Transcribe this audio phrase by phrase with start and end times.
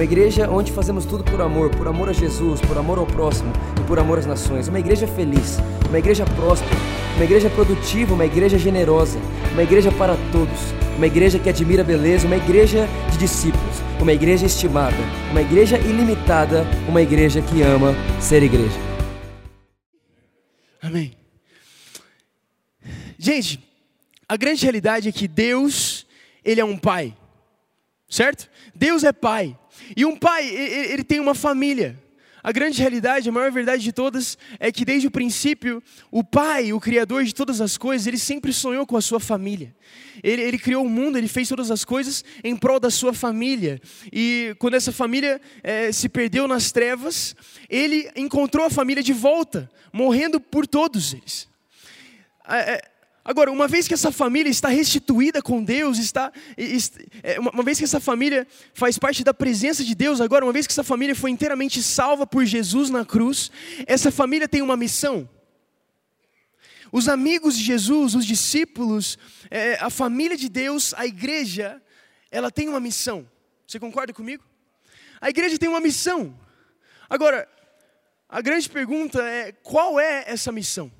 [0.00, 3.52] uma igreja onde fazemos tudo por amor, por amor a Jesus, por amor ao próximo
[3.78, 4.66] e por amor às nações.
[4.66, 5.58] Uma igreja feliz,
[5.90, 6.74] uma igreja próspera,
[7.16, 9.18] uma igreja produtiva, uma igreja generosa,
[9.52, 10.58] uma igreja para todos,
[10.96, 14.96] uma igreja que admira a beleza, uma igreja de discípulos, uma igreja estimada,
[15.32, 18.78] uma igreja ilimitada, uma igreja que ama ser igreja.
[20.80, 21.14] Amém.
[23.18, 23.62] Gente,
[24.26, 26.06] a grande realidade é que Deus,
[26.42, 27.14] Ele é um pai,
[28.08, 28.48] certo?
[28.74, 29.58] Deus é pai.
[29.96, 31.98] E um pai, ele tem uma família.
[32.42, 36.72] A grande realidade, a maior verdade de todas, é que desde o princípio, o Pai,
[36.72, 39.74] o Criador de todas as coisas, ele sempre sonhou com a sua família.
[40.22, 43.80] Ele, ele criou o mundo, ele fez todas as coisas em prol da sua família.
[44.10, 47.36] E quando essa família é, se perdeu nas trevas,
[47.68, 51.46] ele encontrou a família de volta, morrendo por todos eles.
[52.48, 52.82] É,
[53.24, 56.32] Agora, uma vez que essa família está restituída com Deus, está,
[57.22, 60.66] é, uma vez que essa família faz parte da presença de Deus, agora, uma vez
[60.66, 63.50] que essa família foi inteiramente salva por Jesus na cruz,
[63.86, 65.28] essa família tem uma missão.
[66.90, 69.18] Os amigos de Jesus, os discípulos,
[69.50, 71.80] é, a família de Deus, a igreja,
[72.30, 73.28] ela tem uma missão.
[73.66, 74.44] Você concorda comigo?
[75.20, 76.36] A igreja tem uma missão.
[77.08, 77.46] Agora,
[78.28, 80.90] a grande pergunta é: qual é essa missão?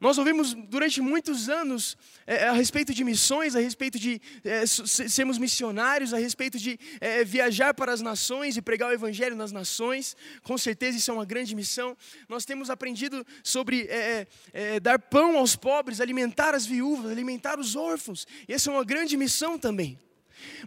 [0.00, 4.66] Nós ouvimos durante muitos anos é, é, a respeito de missões, a respeito de é,
[4.66, 9.52] sermos missionários, a respeito de é, viajar para as nações e pregar o Evangelho nas
[9.52, 10.16] nações.
[10.42, 11.96] Com certeza isso é uma grande missão.
[12.28, 17.76] Nós temos aprendido sobre é, é, dar pão aos pobres, alimentar as viúvas, alimentar os
[17.76, 18.26] órfãos.
[18.48, 19.98] E essa é uma grande missão também.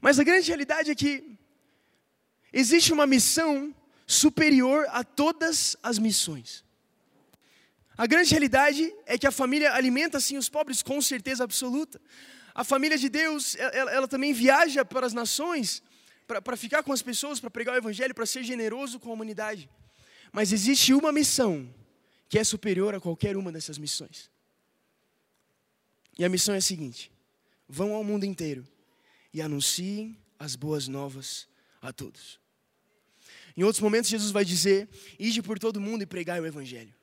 [0.01, 1.23] Mas a grande realidade é que
[2.51, 3.73] existe uma missão
[4.07, 6.63] superior a todas as missões.
[7.99, 11.99] A grande realidade é que a família alimenta sim os pobres com certeza absoluta.
[12.55, 15.83] A família de Deus, ela, ela também viaja para as nações
[16.25, 19.69] para ficar com as pessoas, para pregar o evangelho, para ser generoso com a humanidade.
[20.31, 21.69] Mas existe uma missão
[22.29, 24.31] que é superior a qualquer uma dessas missões.
[26.17, 27.11] E a missão é a seguinte:
[27.67, 28.65] vão ao mundo inteiro
[29.33, 31.49] e anunciem as boas novas
[31.81, 32.39] a todos.
[33.57, 34.87] Em outros momentos, Jesus vai dizer:
[35.19, 36.97] ide por todo mundo e pregai o evangelho.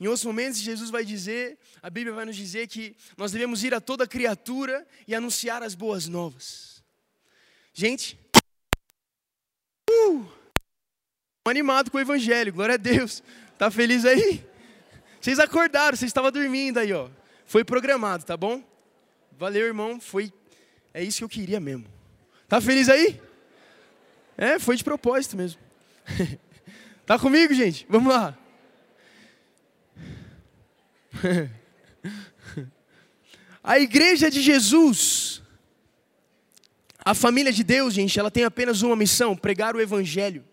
[0.00, 3.74] Em outros momentos, Jesus vai dizer, a Bíblia vai nos dizer que nós devemos ir
[3.74, 6.82] a toda criatura e anunciar as boas novas.
[7.72, 8.18] Gente,
[9.90, 10.26] uh,
[11.44, 13.22] animado com o Evangelho, glória a Deus.
[13.58, 14.44] Tá feliz aí?
[15.20, 17.08] Vocês acordaram, vocês estavam dormindo aí, ó.
[17.46, 18.62] Foi programado, tá bom?
[19.38, 20.00] Valeu, irmão.
[20.00, 20.32] Foi,
[20.92, 21.86] é isso que eu queria mesmo.
[22.48, 23.20] Tá feliz aí?
[24.36, 25.60] É, foi de propósito mesmo.
[27.06, 27.86] tá comigo, gente?
[27.88, 28.36] Vamos lá.
[33.62, 35.42] a igreja de Jesus,
[37.04, 40.44] a família de Deus, gente, ela tem apenas uma missão: pregar o evangelho,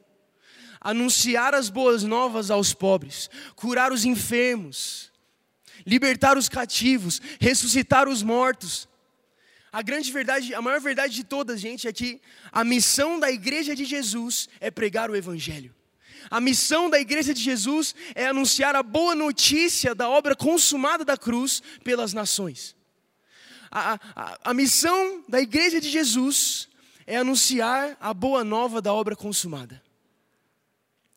[0.79, 5.11] anunciar as boas novas aos pobres, curar os enfermos,
[5.85, 8.89] libertar os cativos, ressuscitar os mortos.
[9.73, 12.19] A grande verdade, a maior verdade de todas, gente, é que
[12.51, 15.73] a missão da igreja de Jesus é pregar o evangelho.
[16.29, 21.17] A missão da igreja de Jesus é anunciar a boa notícia da obra consumada da
[21.17, 22.75] cruz pelas nações.
[23.71, 26.69] A, a, a missão da igreja de Jesus
[27.07, 29.81] é anunciar a boa nova da obra consumada.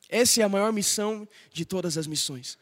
[0.08, 2.56] Essa é a maior missão de todas as missões.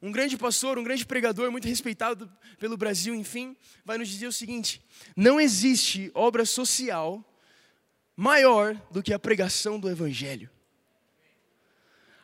[0.00, 4.32] Um grande pastor, um grande pregador, muito respeitado pelo Brasil, enfim, vai nos dizer o
[4.32, 4.80] seguinte:
[5.16, 7.24] não existe obra social
[8.14, 10.50] maior do que a pregação do Evangelho.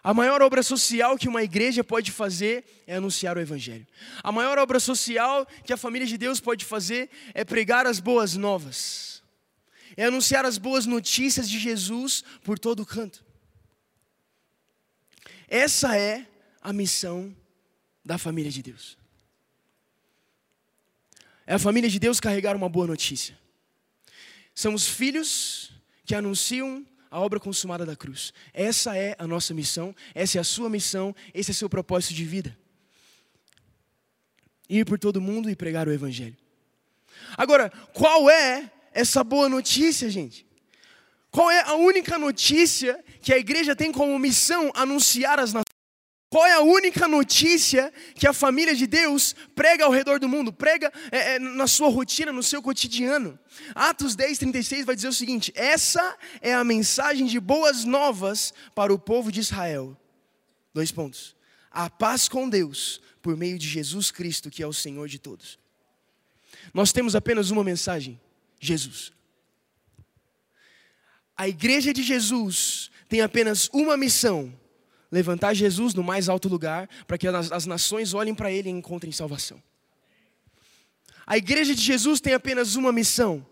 [0.04, 3.86] A maior obra social que uma igreja pode fazer é anunciar o Evangelho.
[4.22, 8.34] A maior obra social que a família de Deus pode fazer é pregar as boas
[8.34, 9.22] novas,
[9.96, 13.24] é anunciar as boas notícias de Jesus por todo canto.
[15.46, 16.26] Essa é
[16.60, 17.36] a missão
[18.04, 18.98] da família de Deus.
[21.46, 23.38] É a família de Deus carregar uma boa notícia.
[24.54, 25.70] São os filhos
[26.04, 28.32] que anunciam a obra consumada da cruz.
[28.54, 32.14] Essa é a nossa missão, essa é a sua missão, esse é o seu propósito
[32.14, 32.58] de vida.
[34.66, 36.36] Ir por todo mundo e pregar o Evangelho.
[37.36, 40.46] Agora, qual é essa boa notícia, gente?
[41.30, 45.71] Qual é a única notícia que a igreja tem como missão anunciar as nações?
[46.32, 50.50] Qual é a única notícia que a família de Deus prega ao redor do mundo,
[50.50, 53.38] prega é, é, na sua rotina, no seu cotidiano?
[53.74, 58.94] Atos 10, 36 vai dizer o seguinte: essa é a mensagem de boas novas para
[58.94, 59.94] o povo de Israel.
[60.72, 61.36] Dois pontos.
[61.70, 65.58] A paz com Deus por meio de Jesus Cristo, que é o Senhor de todos.
[66.72, 68.18] Nós temos apenas uma mensagem:
[68.58, 69.12] Jesus.
[71.36, 74.61] A igreja de Jesus tem apenas uma missão
[75.12, 79.12] levantar Jesus no mais alto lugar, para que as, nações olhem para Ele e encontrem
[79.12, 79.62] salvação.
[81.26, 83.46] A igreja de Jesus tem apenas uma missão: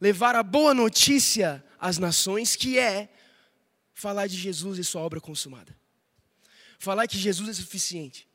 [0.00, 3.08] levar a boa notícia às nações, que é
[3.94, 5.78] falar de Jesus e sua obra consumada.
[6.78, 8.28] Falar que Jesus é suficiente.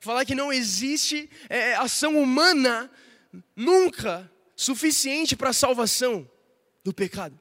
[0.00, 2.90] Falar que não existe é, ação humana
[3.54, 6.28] nunca suficiente para a salvação
[6.82, 7.39] do pecado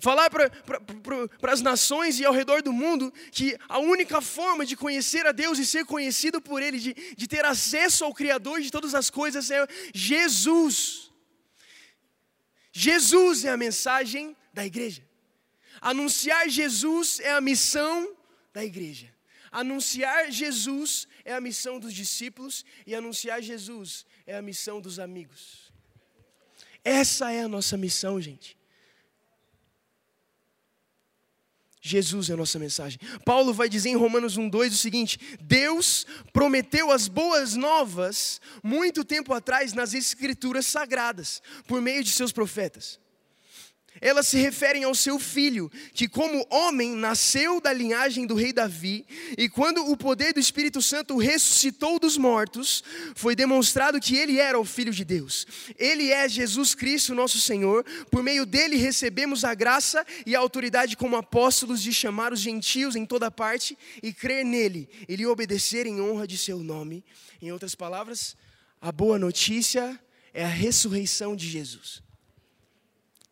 [0.00, 5.26] falar para as nações e ao redor do mundo que a única forma de conhecer
[5.26, 8.94] a Deus e ser conhecido por Ele, de, de ter acesso ao Criador de todas
[8.94, 11.10] as coisas, é Jesus.
[12.72, 15.02] Jesus é a mensagem da igreja.
[15.80, 18.16] Anunciar Jesus é a missão
[18.52, 19.12] da igreja.
[19.50, 25.72] Anunciar Jesus é a missão dos discípulos e anunciar Jesus é a missão dos amigos.
[26.84, 28.59] Essa é a nossa missão, gente.
[31.90, 32.98] Jesus é a nossa mensagem.
[33.24, 39.32] Paulo vai dizer em Romanos 1,2 o seguinte: Deus prometeu as boas novas muito tempo
[39.34, 42.98] atrás nas Escrituras sagradas, por meio de seus profetas.
[44.00, 49.04] Elas se referem ao seu filho, que, como homem, nasceu da linhagem do rei Davi,
[49.36, 52.84] e quando o poder do Espírito Santo ressuscitou dos mortos,
[53.14, 55.46] foi demonstrado que ele era o filho de Deus.
[55.76, 60.96] Ele é Jesus Cristo, nosso Senhor, por meio dele recebemos a graça e a autoridade
[60.96, 65.86] como apóstolos de chamar os gentios em toda parte e crer nele e lhe obedecer
[65.86, 67.04] em honra de seu nome.
[67.42, 68.36] Em outras palavras,
[68.80, 69.98] a boa notícia
[70.32, 72.02] é a ressurreição de Jesus.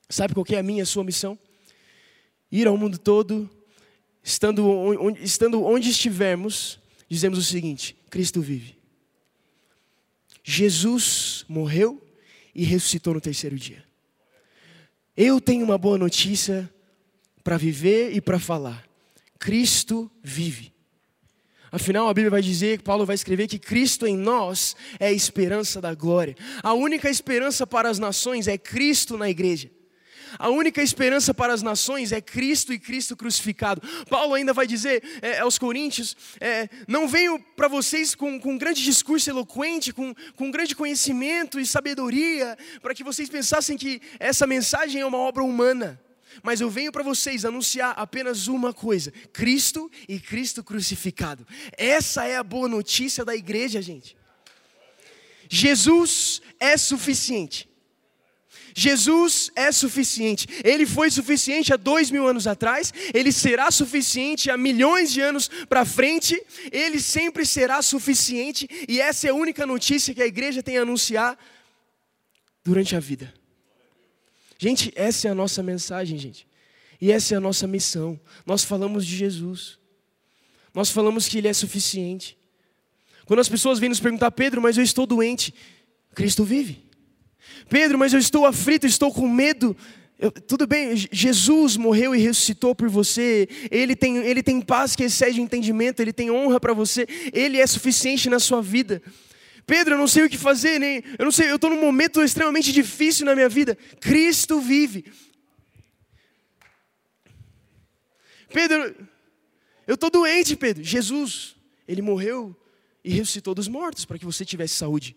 [0.09, 1.39] Sabe qual é a minha a sua missão?
[2.51, 3.49] Ir ao mundo todo,
[4.23, 6.79] estando onde, estando onde estivermos,
[7.09, 8.79] dizemos o seguinte: Cristo vive.
[10.43, 12.03] Jesus morreu
[12.55, 13.85] e ressuscitou no terceiro dia.
[15.15, 16.73] Eu tenho uma boa notícia
[17.45, 18.89] para viver e para falar.
[19.39, 20.73] Cristo vive.
[21.71, 25.83] Afinal, a Bíblia vai dizer, Paulo vai escrever que Cristo em nós é a esperança
[25.83, 26.35] da glória.
[26.63, 29.71] A única esperança para as nações é Cristo na igreja.
[30.39, 33.81] A única esperança para as nações é Cristo e Cristo crucificado.
[34.09, 38.59] Paulo ainda vai dizer é, aos Coríntios: é, Não venho para vocês com, com um
[38.59, 44.47] grande discurso eloquente, com, com grande conhecimento e sabedoria, para que vocês pensassem que essa
[44.47, 46.01] mensagem é uma obra humana.
[46.43, 51.47] Mas eu venho para vocês anunciar apenas uma coisa: Cristo e Cristo crucificado.
[51.77, 54.17] Essa é a boa notícia da igreja, gente.
[55.49, 57.69] Jesus é suficiente.
[58.79, 60.47] Jesus é suficiente.
[60.63, 65.51] Ele foi suficiente há dois mil anos atrás, ele será suficiente há milhões de anos
[65.69, 66.41] para frente,
[66.71, 70.83] ele sempre será suficiente, e essa é a única notícia que a igreja tem a
[70.83, 71.37] anunciar
[72.65, 73.35] durante a vida.
[74.57, 76.47] Gente, essa é a nossa mensagem, gente.
[77.01, 78.21] E essa é a nossa missão.
[78.47, 79.77] Nós falamos de Jesus.
[80.73, 82.39] Nós falamos que Ele é suficiente.
[83.25, 85.53] Quando as pessoas vêm nos perguntar, Pedro, mas eu estou doente,
[86.15, 86.88] Cristo vive.
[87.69, 89.77] Pedro, mas eu estou aflito, estou com medo.
[90.19, 93.49] Eu, tudo bem, Jesus morreu e ressuscitou por você.
[93.71, 97.07] Ele tem, ele tem paz que excede entendimento, ele tem honra para você.
[97.33, 99.01] Ele é suficiente na sua vida.
[99.65, 102.23] Pedro, eu não sei o que fazer, nem eu não sei, eu estou num momento
[102.23, 103.77] extremamente difícil na minha vida.
[104.01, 105.05] Cristo vive.
[108.53, 108.97] Pedro,
[109.87, 110.83] eu estou doente, Pedro.
[110.83, 111.55] Jesus,
[111.87, 112.57] ele morreu
[113.05, 115.17] e ressuscitou dos mortos para que você tivesse saúde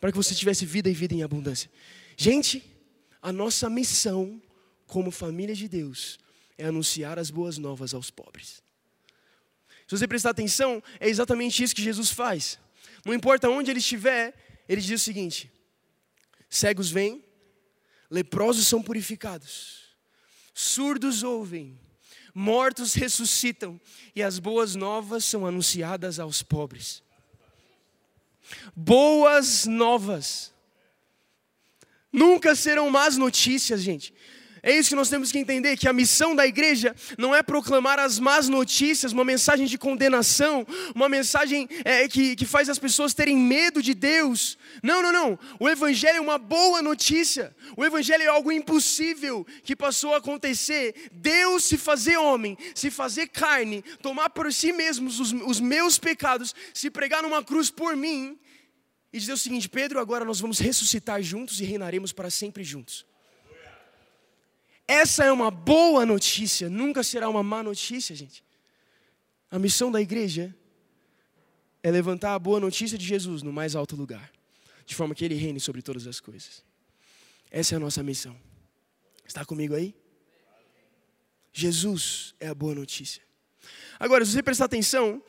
[0.00, 1.70] para que você tivesse vida e vida em abundância.
[2.16, 2.62] Gente,
[3.20, 4.40] a nossa missão
[4.86, 6.18] como família de Deus
[6.56, 8.62] é anunciar as boas novas aos pobres.
[9.86, 12.58] Se você prestar atenção, é exatamente isso que Jesus faz.
[13.04, 14.34] Não importa onde ele estiver,
[14.68, 15.50] ele diz o seguinte:
[16.48, 17.24] cegos vêm,
[18.10, 19.96] leprosos são purificados,
[20.52, 21.78] surdos ouvem,
[22.34, 23.80] mortos ressuscitam,
[24.14, 27.02] e as boas novas são anunciadas aos pobres.
[28.74, 30.52] Boas novas.
[32.12, 34.14] Nunca serão más notícias, gente.
[34.66, 38.00] É isso que nós temos que entender: que a missão da igreja não é proclamar
[38.00, 43.14] as más notícias, uma mensagem de condenação, uma mensagem é, que, que faz as pessoas
[43.14, 44.58] terem medo de Deus.
[44.82, 45.38] Não, não, não.
[45.60, 47.54] O Evangelho é uma boa notícia.
[47.76, 51.10] O Evangelho é algo impossível que passou a acontecer.
[51.12, 56.52] Deus se fazer homem, se fazer carne, tomar por si mesmos os, os meus pecados,
[56.74, 58.36] se pregar numa cruz por mim
[59.12, 63.06] e dizer o seguinte: Pedro, agora nós vamos ressuscitar juntos e reinaremos para sempre juntos.
[64.88, 68.44] Essa é uma boa notícia, nunca será uma má notícia, gente.
[69.50, 70.54] A missão da igreja
[71.82, 74.30] é levantar a boa notícia de Jesus no mais alto lugar,
[74.84, 76.64] de forma que ele reine sobre todas as coisas.
[77.50, 78.36] Essa é a nossa missão.
[79.26, 79.94] Está comigo aí?
[81.52, 83.22] Jesus é a boa notícia.
[83.98, 85.22] Agora, se você prestar atenção,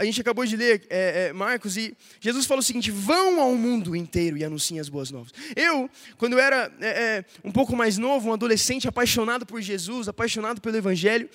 [0.00, 3.54] a gente acabou de ler é, é, Marcos e Jesus falou o seguinte: vão ao
[3.54, 5.30] mundo inteiro e anunciem as boas novas.
[5.54, 10.08] Eu, quando eu era é, é, um pouco mais novo, um adolescente apaixonado por Jesus,
[10.08, 11.28] apaixonado pelo Evangelho,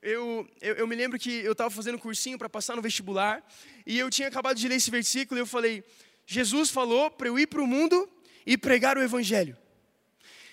[0.00, 3.44] eu, eu, eu me lembro que eu estava fazendo cursinho para passar no vestibular
[3.84, 5.82] e eu tinha acabado de ler esse versículo e eu falei:
[6.24, 8.08] Jesus falou para eu ir para o mundo
[8.46, 9.56] e pregar o Evangelho.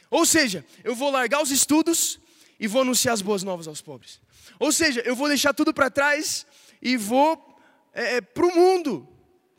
[0.10, 2.20] Ou seja, eu vou largar os estudos
[2.60, 4.20] e vou anunciar as boas novas aos pobres.
[4.58, 6.48] Ou seja, eu vou deixar tudo para trás
[6.84, 7.58] e vou
[7.94, 9.08] é, é para o mundo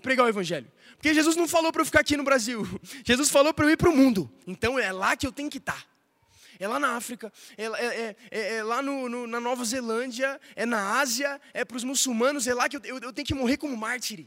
[0.02, 0.70] pregar o Evangelho.
[0.96, 2.66] Porque Jesus não falou para eu ficar aqui no Brasil.
[3.04, 4.30] Jesus falou para eu ir para o mundo.
[4.46, 5.72] Então é lá que eu tenho que estar.
[5.72, 5.94] Tá.
[6.58, 10.64] É lá na África, é, é, é, é lá no, no, na Nova Zelândia, é
[10.64, 13.56] na Ásia, é para os muçulmanos, é lá que eu, eu, eu tenho que morrer
[13.56, 14.26] como mártir.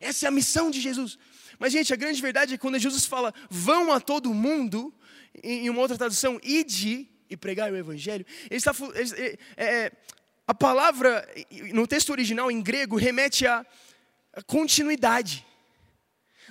[0.00, 1.18] Essa é a missão de Jesus.
[1.58, 4.94] Mas, gente, a grande verdade é que quando Jesus fala, vão a todo mundo,
[5.42, 8.72] em uma outra tradução, ide e pregar o Evangelho, ele está,
[9.16, 9.92] é, é,
[10.46, 11.28] a palavra,
[11.72, 13.64] no texto original em grego, remete a
[14.46, 15.44] continuidade.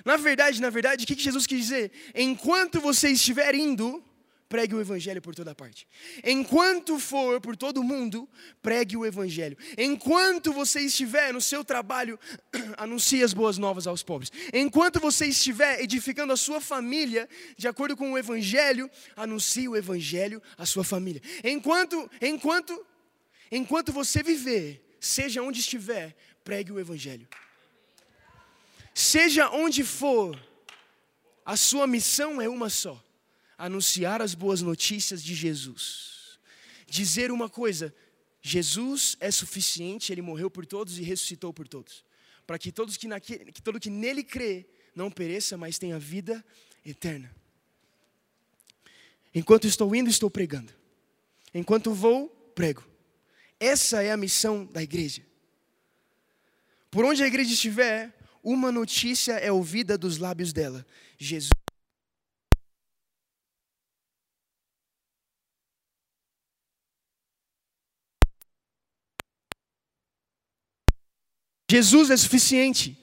[0.04, 1.90] Na verdade, na verdade, o que Jesus quis dizer?
[2.14, 4.04] Enquanto você estiver indo,
[4.48, 5.86] pregue o evangelho por toda parte.
[6.22, 8.28] Enquanto for por todo mundo,
[8.62, 9.56] pregue o evangelho.
[9.78, 12.18] Enquanto você estiver no seu trabalho,
[12.76, 14.30] anuncie as boas novas aos pobres.
[14.52, 20.42] Enquanto você estiver edificando a sua família, de acordo com o evangelho, anuncie o evangelho
[20.56, 21.22] à sua família.
[21.42, 22.84] Enquanto enquanto
[23.50, 27.28] Enquanto você viver, seja onde estiver, pregue o Evangelho.
[28.94, 30.40] Seja onde for,
[31.44, 33.02] a sua missão é uma só:
[33.58, 36.38] anunciar as boas notícias de Jesus.
[36.86, 37.94] Dizer uma coisa:
[38.40, 42.04] Jesus é suficiente, ele morreu por todos e ressuscitou por todos,
[42.46, 46.44] para que todos que, naquele, que todo que nele crê não pereça, mas tenha vida
[46.84, 47.30] eterna.
[49.34, 50.72] Enquanto estou indo, estou pregando.
[51.52, 52.82] Enquanto vou, prego.
[53.58, 55.22] Essa é a missão da igreja.
[56.90, 60.86] Por onde a igreja estiver, uma notícia é ouvida dos lábios dela:
[61.18, 61.50] Jesus.
[71.68, 72.96] Jesus é suficiente.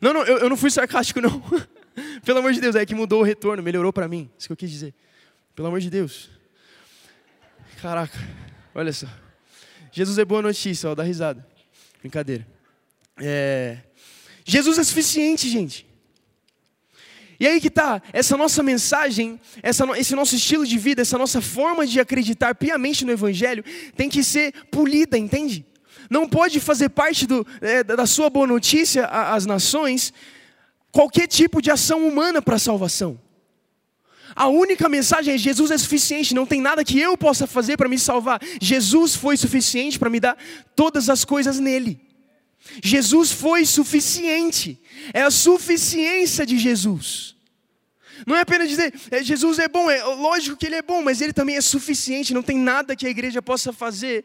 [0.00, 1.40] Não, não, eu, eu não fui sarcástico, não.
[2.24, 4.28] Pelo amor de Deus, é que mudou o retorno, melhorou para mim.
[4.36, 4.94] Isso que eu quis dizer.
[5.54, 6.28] Pelo amor de Deus.
[7.80, 8.18] Caraca.
[8.74, 9.06] Olha só.
[9.90, 11.46] Jesus é boa notícia, ó, dá risada.
[12.00, 12.46] Brincadeira.
[13.18, 13.78] É...
[14.44, 15.86] Jesus é suficiente, gente.
[17.38, 21.40] E aí que tá, essa nossa mensagem, essa, esse nosso estilo de vida, essa nossa
[21.40, 23.64] forma de acreditar piamente no Evangelho
[23.96, 25.66] tem que ser polida, entende?
[26.08, 30.12] Não pode fazer parte do, é, da sua boa notícia às nações
[30.92, 33.18] qualquer tipo de ação humana para a salvação.
[34.34, 37.88] A única mensagem é: Jesus é suficiente, não tem nada que eu possa fazer para
[37.88, 38.40] me salvar.
[38.60, 40.36] Jesus foi suficiente para me dar
[40.74, 42.00] todas as coisas nele.
[42.82, 44.80] Jesus foi suficiente,
[45.12, 47.34] é a suficiência de Jesus.
[48.26, 51.20] Não é apenas dizer, é, Jesus é bom, é lógico que ele é bom, mas
[51.20, 54.24] ele também é suficiente, não tem nada que a igreja possa fazer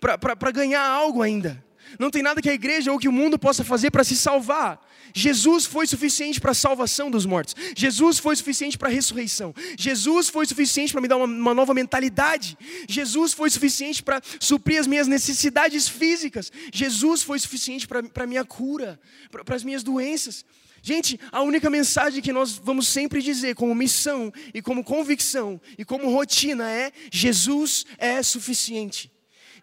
[0.00, 1.63] para ganhar algo ainda.
[1.98, 4.80] Não tem nada que a igreja ou que o mundo possa fazer para se salvar.
[5.14, 7.54] Jesus foi suficiente para a salvação dos mortos.
[7.76, 9.54] Jesus foi suficiente para a ressurreição.
[9.78, 12.58] Jesus foi suficiente para me dar uma, uma nova mentalidade.
[12.88, 16.50] Jesus foi suficiente para suprir as minhas necessidades físicas.
[16.72, 20.44] Jesus foi suficiente para a minha cura, para as minhas doenças.
[20.82, 25.84] Gente, a única mensagem que nós vamos sempre dizer como missão e como convicção e
[25.84, 29.13] como rotina é: Jesus é suficiente.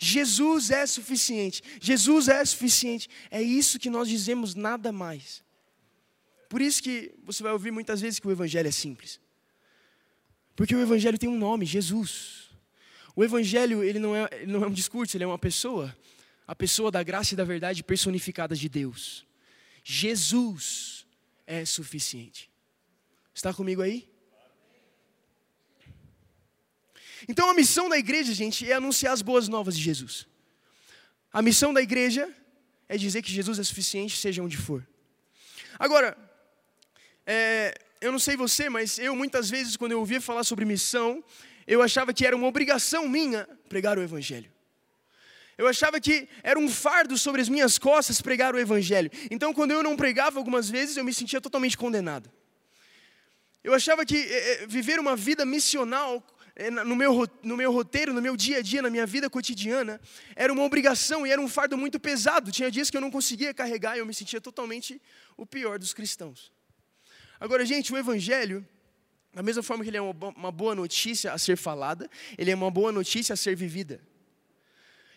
[0.03, 1.62] Jesus é suficiente.
[1.79, 3.08] Jesus é suficiente.
[3.29, 5.43] É isso que nós dizemos, nada mais.
[6.50, 9.20] Por isso que você vai ouvir muitas vezes que o Evangelho é simples.
[10.55, 12.50] Porque o Evangelho tem um nome, Jesus.
[13.15, 15.96] O Evangelho ele não, é, ele não é um discurso, ele é uma pessoa.
[16.48, 19.24] A pessoa da graça e da verdade personificadas de Deus.
[19.84, 21.05] Jesus
[21.46, 22.50] é suficiente.
[23.36, 24.11] Está comigo aí?
[27.28, 30.28] Então a missão da igreja, gente, é anunciar as boas novas de Jesus.
[31.32, 32.30] A missão da igreja
[32.90, 34.86] é dizer que Jesus é suficiente, seja onde for.
[35.80, 36.18] Agora,
[37.25, 41.24] é, eu não sei você, mas eu muitas vezes, quando eu ouvia falar sobre missão,
[41.66, 44.51] eu achava que era uma obrigação minha pregar o Evangelho.
[45.58, 49.12] Eu achava que era um fardo sobre as minhas costas pregar o Evangelho.
[49.30, 52.32] Então, quando eu não pregava algumas vezes, eu me sentia totalmente condenado.
[53.63, 56.25] Eu achava que é, viver uma vida missional é,
[56.86, 60.01] no meu, no meu roteiro, no meu dia a dia, na minha vida cotidiana,
[60.36, 62.51] era uma obrigação e era um fardo muito pesado.
[62.51, 65.01] Tinha dias que eu não conseguia carregar e eu me sentia totalmente
[65.38, 66.51] o pior dos cristãos.
[67.39, 68.67] Agora, gente, o Evangelho,
[69.34, 72.70] da mesma forma que ele é uma boa notícia a ser falada, ele é uma
[72.70, 74.01] boa notícia a ser vivida.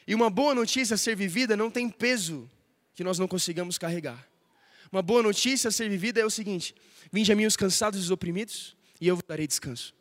[0.07, 2.49] E uma boa notícia a ser vivida não tem peso
[2.95, 4.27] que nós não consigamos carregar.
[4.93, 6.75] Uma boa notícia a ser vivida é o seguinte:
[7.11, 9.95] vinde a mim os cansados e os oprimidos, e eu vos darei descanso.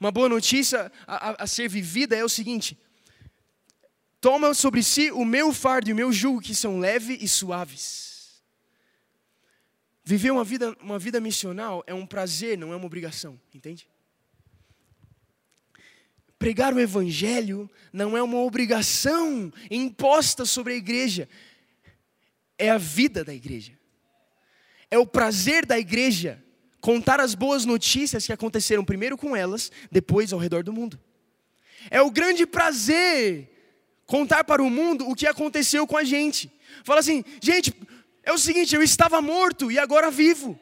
[0.00, 2.78] Uma boa notícia a, a, a ser vivida é o seguinte:
[4.20, 8.42] toma sobre si o meu fardo e o meu jugo, que são leves e suaves.
[10.04, 13.88] Viver uma vida, uma vida missional é um prazer, não é uma obrigação, entende?
[16.38, 21.28] Pregar o Evangelho não é uma obrigação imposta sobre a igreja,
[22.56, 23.76] é a vida da igreja,
[24.90, 26.45] é o prazer da igreja
[26.86, 30.96] contar as boas notícias que aconteceram primeiro com elas, depois ao redor do mundo.
[31.90, 33.50] É o grande prazer
[34.06, 36.48] contar para o mundo o que aconteceu com a gente.
[36.84, 37.74] Fala assim, gente,
[38.22, 40.56] é o seguinte: eu estava morto e agora vivo.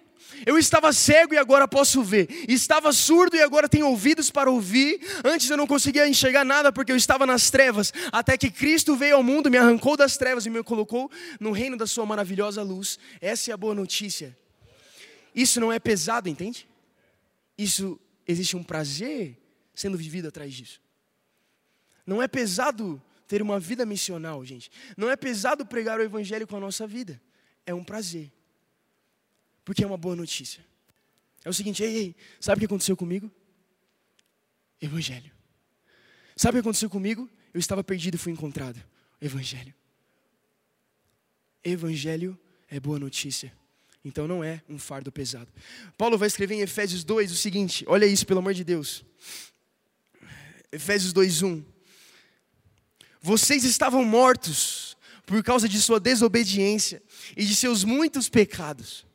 [0.46, 2.26] Eu estava cego e agora posso ver.
[2.48, 4.98] Estava surdo e agora tenho ouvidos para ouvir.
[5.22, 7.92] Antes eu não conseguia enxergar nada porque eu estava nas trevas.
[8.10, 11.76] Até que Cristo veio ao mundo, me arrancou das trevas e me colocou no reino
[11.76, 12.98] da Sua maravilhosa luz.
[13.20, 14.34] Essa é a boa notícia.
[15.34, 16.68] Isso não é pesado, entende?
[17.56, 19.36] Isso existe um prazer
[19.74, 20.80] sendo vivido atrás disso.
[22.06, 24.70] Não é pesado ter uma vida missional, gente.
[24.96, 27.20] Não é pesado pregar o Evangelho com a nossa vida
[27.66, 28.30] é um prazer.
[29.64, 30.64] Porque é uma boa notícia.
[31.44, 33.30] É o seguinte, ei, ei, sabe o que aconteceu comigo?
[34.80, 35.32] Evangelho.
[36.36, 37.28] Sabe o que aconteceu comigo?
[37.52, 38.82] Eu estava perdido e fui encontrado.
[39.20, 39.74] Evangelho.
[41.62, 43.52] Evangelho é boa notícia.
[44.04, 45.48] Então não é um fardo pesado.
[45.96, 49.02] Paulo vai escrever em Efésios 2 o seguinte: olha isso, pelo amor de Deus.
[50.70, 51.64] Efésios 2:1.
[53.22, 57.02] Vocês estavam mortos por causa de sua desobediência
[57.34, 59.06] e de seus muitos pecados,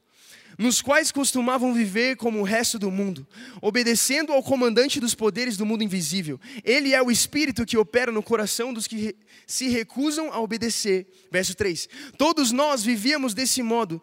[0.58, 3.28] nos quais costumavam viver como o resto do mundo,
[3.62, 6.40] obedecendo ao comandante dos poderes do mundo invisível.
[6.64, 11.06] Ele é o espírito que opera no coração dos que se recusam a obedecer.
[11.32, 14.02] Verso 3: Todos nós vivíamos desse modo,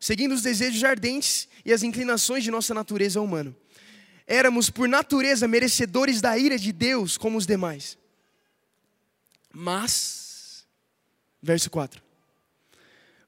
[0.00, 3.54] seguindo os desejos ardentes e as inclinações de nossa natureza humana.
[4.26, 7.98] Éramos, por natureza, merecedores da ira de Deus como os demais.
[9.52, 10.64] Mas,
[11.42, 12.10] verso 4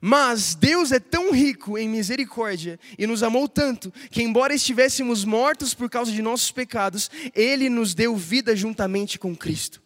[0.05, 5.75] mas Deus é tão rico em misericórdia e nos amou tanto que, embora estivéssemos mortos
[5.75, 9.81] por causa de nossos pecados, Ele nos deu vida juntamente com Cristo.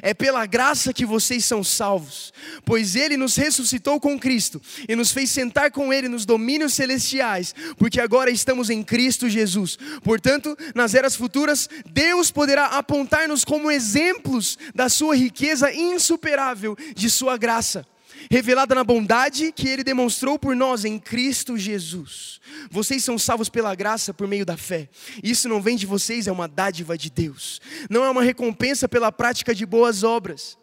[0.00, 2.32] É pela graça que vocês são salvos,
[2.64, 7.54] pois Ele nos ressuscitou com Cristo e nos fez sentar com Ele nos domínios celestiais,
[7.76, 9.78] porque agora estamos em Cristo Jesus.
[10.02, 17.36] Portanto, nas eras futuras, Deus poderá apontar-nos como exemplos da Sua riqueza insuperável, de Sua
[17.36, 17.86] graça
[18.30, 22.40] revelada na bondade que Ele demonstrou por nós em Cristo Jesus.
[22.70, 24.88] Vocês são salvos pela graça por meio da fé.
[25.22, 27.60] Isso não vem de vocês, é uma dádiva de Deus.
[27.88, 30.58] Não é uma recompensa pela prática de boas obras,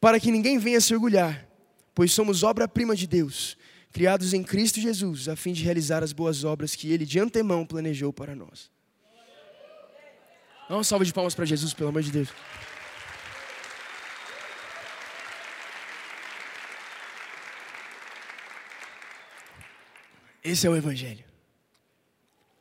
[0.00, 1.46] para que ninguém venha se orgulhar,
[1.94, 3.56] pois somos obra-prima de Deus,
[3.92, 7.64] criados em Cristo Jesus, a fim de realizar as boas obras que Ele de antemão
[7.64, 8.70] planejou para nós.
[10.68, 12.28] Dá uma salva de palmas para Jesus, pelo amor de Deus.
[20.46, 21.24] Esse é o Evangelho.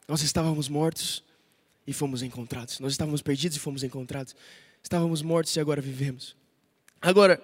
[0.07, 1.23] Nós estávamos mortos
[1.85, 2.79] e fomos encontrados.
[2.79, 4.35] Nós estávamos perdidos e fomos encontrados.
[4.81, 6.35] Estávamos mortos e agora vivemos.
[6.99, 7.39] Agora,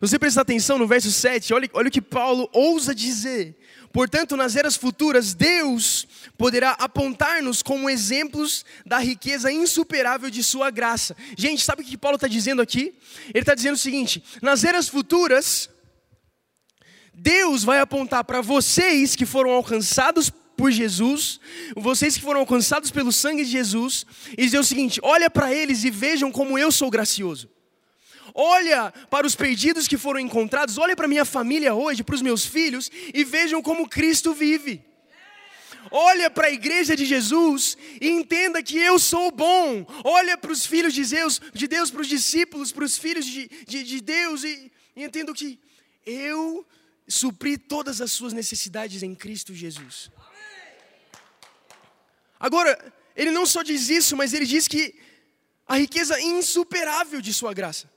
[0.00, 3.56] você prestar atenção no verso 7, olha, olha o que Paulo ousa dizer.
[3.92, 6.06] Portanto, nas eras futuras, Deus
[6.38, 11.16] poderá apontar-nos como exemplos da riqueza insuperável de Sua graça.
[11.36, 12.94] Gente, sabe o que Paulo está dizendo aqui?
[13.30, 15.68] Ele está dizendo o seguinte: nas eras futuras,
[17.14, 21.40] Deus vai apontar para vocês que foram alcançados por Jesus,
[21.76, 25.84] vocês que foram alcançados pelo sangue de Jesus, e dizer o seguinte: olha para eles
[25.84, 27.48] e vejam como eu sou gracioso.
[28.34, 32.44] Olha para os perdidos que foram encontrados, olha para minha família hoje, para os meus
[32.44, 34.82] filhos e vejam como Cristo vive.
[35.88, 39.86] olha para a igreja de Jesus e entenda que eu sou bom.
[40.02, 43.48] Olha para os filhos de Deus, de Deus para os discípulos, para os filhos de,
[43.68, 45.60] de, de Deus e, e entendo que
[46.04, 46.66] eu
[47.06, 50.10] supri todas as suas necessidades em Cristo Jesus.
[52.38, 54.94] Agora, ele não só diz isso, mas ele diz que
[55.66, 57.90] a riqueza insuperável de sua graça.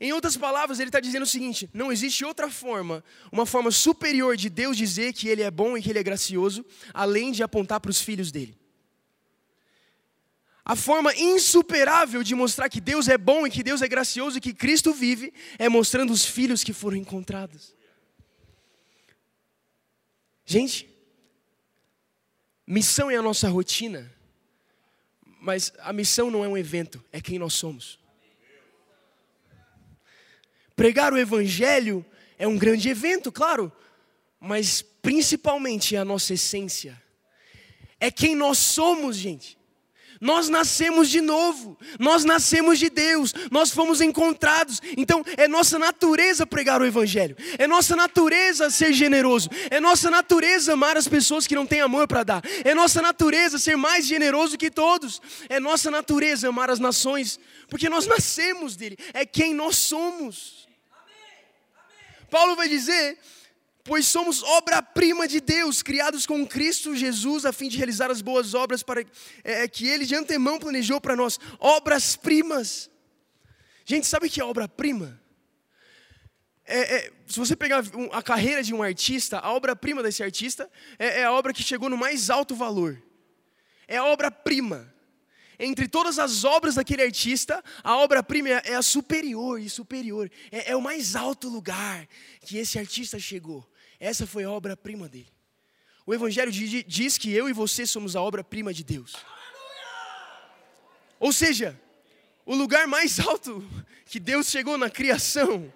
[0.00, 4.36] Em outras palavras, ele está dizendo o seguinte: não existe outra forma, uma forma superior
[4.36, 7.80] de Deus dizer que Ele é bom e que Ele é gracioso, além de apontar
[7.80, 8.58] para os filhos dele.
[10.64, 14.40] A forma insuperável de mostrar que Deus é bom e que Deus é gracioso e
[14.40, 17.74] que Cristo vive é mostrando os filhos que foram encontrados.
[20.50, 20.90] Gente,
[22.66, 24.12] missão é a nossa rotina,
[25.40, 28.00] mas a missão não é um evento, é quem nós somos.
[30.74, 32.04] Pregar o Evangelho
[32.36, 33.70] é um grande evento, claro,
[34.40, 37.00] mas principalmente é a nossa essência.
[38.00, 39.56] É quem nós somos, gente.
[40.20, 44.78] Nós nascemos de novo, nós nascemos de Deus, nós fomos encontrados.
[44.94, 50.74] Então é nossa natureza pregar o Evangelho, é nossa natureza ser generoso, é nossa natureza
[50.74, 54.58] amar as pessoas que não têm amor para dar, é nossa natureza ser mais generoso
[54.58, 59.76] que todos, é nossa natureza amar as nações, porque nós nascemos dele, é quem nós
[59.76, 60.68] somos.
[62.30, 63.18] Paulo vai dizer:
[63.82, 68.52] Pois somos obra-prima de Deus, criados com Cristo Jesus, a fim de realizar as boas
[68.54, 69.04] obras para,
[69.42, 71.38] é, que Ele de antemão planejou para nós.
[71.58, 72.90] Obras-primas.
[73.84, 75.20] Gente, sabe o que é obra-prima?
[76.64, 81.20] É, é, se você pegar a carreira de um artista, a obra-prima desse artista é,
[81.20, 83.02] é a obra que chegou no mais alto valor.
[83.88, 84.94] É a obra-prima
[85.60, 90.30] entre todas as obras daquele artista, a obra-prima é a superior e superior.
[90.50, 92.08] É, é, o mais alto lugar
[92.40, 93.69] que esse artista chegou.
[94.00, 95.30] Essa foi a obra-prima dele.
[96.06, 99.14] O Evangelho diz que eu e você somos a obra-prima de Deus.
[101.20, 101.78] Ou seja,
[102.46, 103.62] o lugar mais alto
[104.06, 105.72] que Deus chegou na criação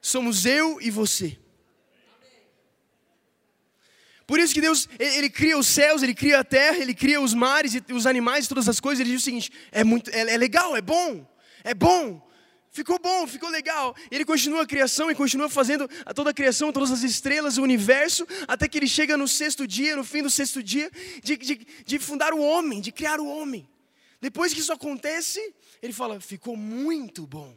[0.00, 1.36] somos eu e você.
[4.26, 7.34] Por isso que Deus, ele, cria os céus, ele cria a terra, ele cria os
[7.34, 9.00] mares e os animais e todas as coisas.
[9.00, 11.28] Ele diz o seguinte: é, muito, é, é legal, é bom,
[11.64, 12.31] é bom.
[12.72, 13.94] Ficou bom, ficou legal.
[14.10, 18.26] Ele continua a criação e continua fazendo toda a criação, todas as estrelas, o universo,
[18.48, 20.90] até que ele chega no sexto dia, no fim do sexto dia,
[21.22, 23.68] de, de, de fundar o homem, de criar o homem.
[24.22, 27.54] Depois que isso acontece, ele fala: ficou muito bom,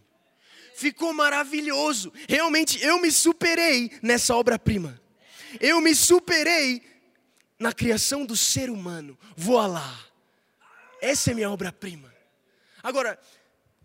[0.75, 2.11] ficou maravilhoso.
[2.27, 5.01] Realmente eu me superei nessa obra-prima.
[5.61, 6.81] Eu me superei
[7.57, 9.17] na criação do ser humano.
[9.37, 9.97] Vou lá.
[11.01, 12.13] Essa é minha obra-prima.
[12.83, 13.17] Agora,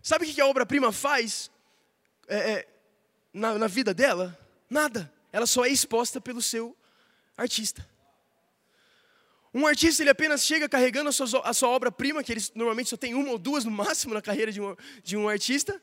[0.01, 1.51] sabe o que a obra-prima faz
[2.27, 2.67] é, é,
[3.33, 4.37] na, na vida dela?
[4.69, 5.11] Nada.
[5.31, 6.75] Ela só é exposta pelo seu
[7.37, 7.87] artista.
[9.53, 12.97] Um artista ele apenas chega carregando a sua, a sua obra-prima, que ele normalmente só
[12.97, 15.81] tem uma ou duas no máximo na carreira de um, de um artista,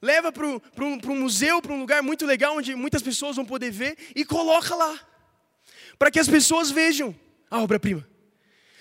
[0.00, 3.70] leva para um, um museu, para um lugar muito legal, onde muitas pessoas vão poder
[3.70, 4.98] ver, e coloca lá,
[5.98, 7.14] para que as pessoas vejam
[7.50, 8.08] a obra-prima.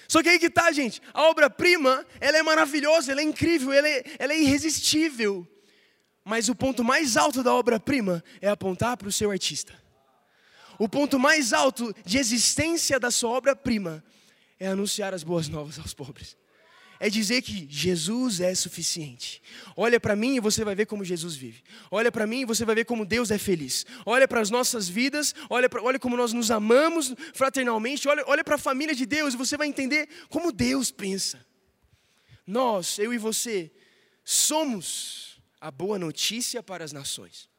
[0.10, 3.88] Só que aí que está, gente, a obra-prima, ela é maravilhosa, ela é incrível, ela
[3.88, 5.48] é, ela é irresistível,
[6.26, 9.72] mas o ponto mais alto da obra-prima é apontar para o seu artista.
[10.80, 14.04] O ponto mais alto de existência da sua obra-prima
[14.60, 16.36] é anunciar as boas novas aos pobres
[17.00, 19.42] é dizer que Jesus é suficiente.
[19.76, 21.64] Olha para mim e você vai ver como Jesus vive.
[21.90, 23.86] Olha para mim e você vai ver como Deus é feliz.
[24.06, 28.44] Olha para as nossas vidas, olha, pra, olha como nós nos amamos fraternalmente, olha, olha
[28.44, 31.46] para a família de Deus e você vai entender como Deus pensa.
[32.46, 33.72] Nós, eu e você,
[34.24, 37.50] somos a boa notícia para as nações.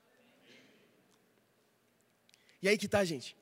[2.61, 3.35] E aí que tá, gente.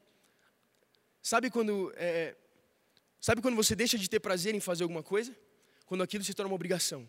[1.20, 2.36] Sabe quando, é,
[3.20, 5.34] sabe quando você deixa de ter prazer em fazer alguma coisa?
[5.88, 7.08] Quando aquilo se torna uma obrigação.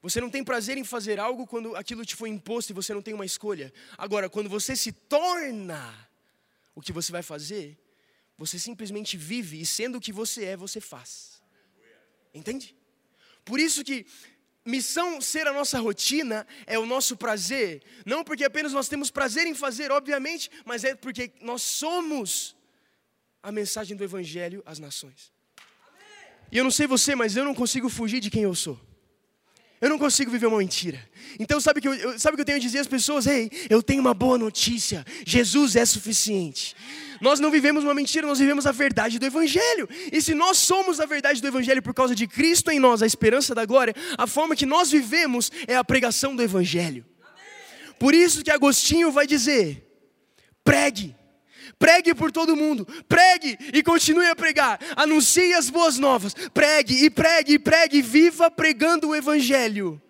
[0.00, 3.02] Você não tem prazer em fazer algo quando aquilo te foi imposto e você não
[3.02, 3.72] tem uma escolha.
[3.98, 6.08] Agora, quando você se torna
[6.76, 7.76] o que você vai fazer,
[8.38, 11.42] você simplesmente vive e sendo o que você é, você faz.
[12.32, 12.76] Entende?
[13.44, 14.06] Por isso que
[14.64, 19.44] missão ser a nossa rotina é o nosso prazer, não porque apenas nós temos prazer
[19.44, 22.56] em fazer, obviamente, mas é porque nós somos
[23.42, 25.35] a mensagem do evangelho às nações.
[26.50, 28.78] E eu não sei você, mas eu não consigo fugir de quem eu sou.
[29.80, 30.98] Eu não consigo viver uma mentira.
[31.38, 33.26] Então, sabe o que eu, sabe que eu tenho a dizer às pessoas?
[33.26, 35.04] Ei, eu tenho uma boa notícia.
[35.26, 36.74] Jesus é suficiente.
[37.20, 39.88] Nós não vivemos uma mentira, nós vivemos a verdade do Evangelho.
[40.10, 43.06] E se nós somos a verdade do Evangelho por causa de Cristo em nós, a
[43.06, 47.04] esperança da glória, a forma que nós vivemos é a pregação do Evangelho.
[47.98, 49.86] Por isso que Agostinho vai dizer:
[50.64, 51.14] pregue,
[51.78, 54.78] Pregue por todo mundo, pregue e continue a pregar.
[54.96, 60.00] Anuncie as boas novas, pregue e pregue e pregue, viva pregando o Evangelho.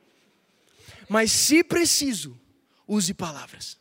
[1.09, 2.40] Mas se preciso,
[2.87, 3.79] use palavras.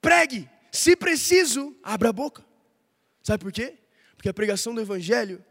[0.00, 2.44] Pregue, se preciso, abra a boca.
[3.22, 3.78] Sabe por quê?
[4.16, 5.44] Porque a pregação do Evangelho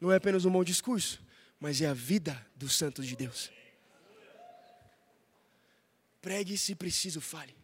[0.00, 1.20] não é apenas um bom discurso,
[1.60, 3.50] mas é a vida dos santos de Deus.
[6.22, 7.57] Pregue se preciso, fale.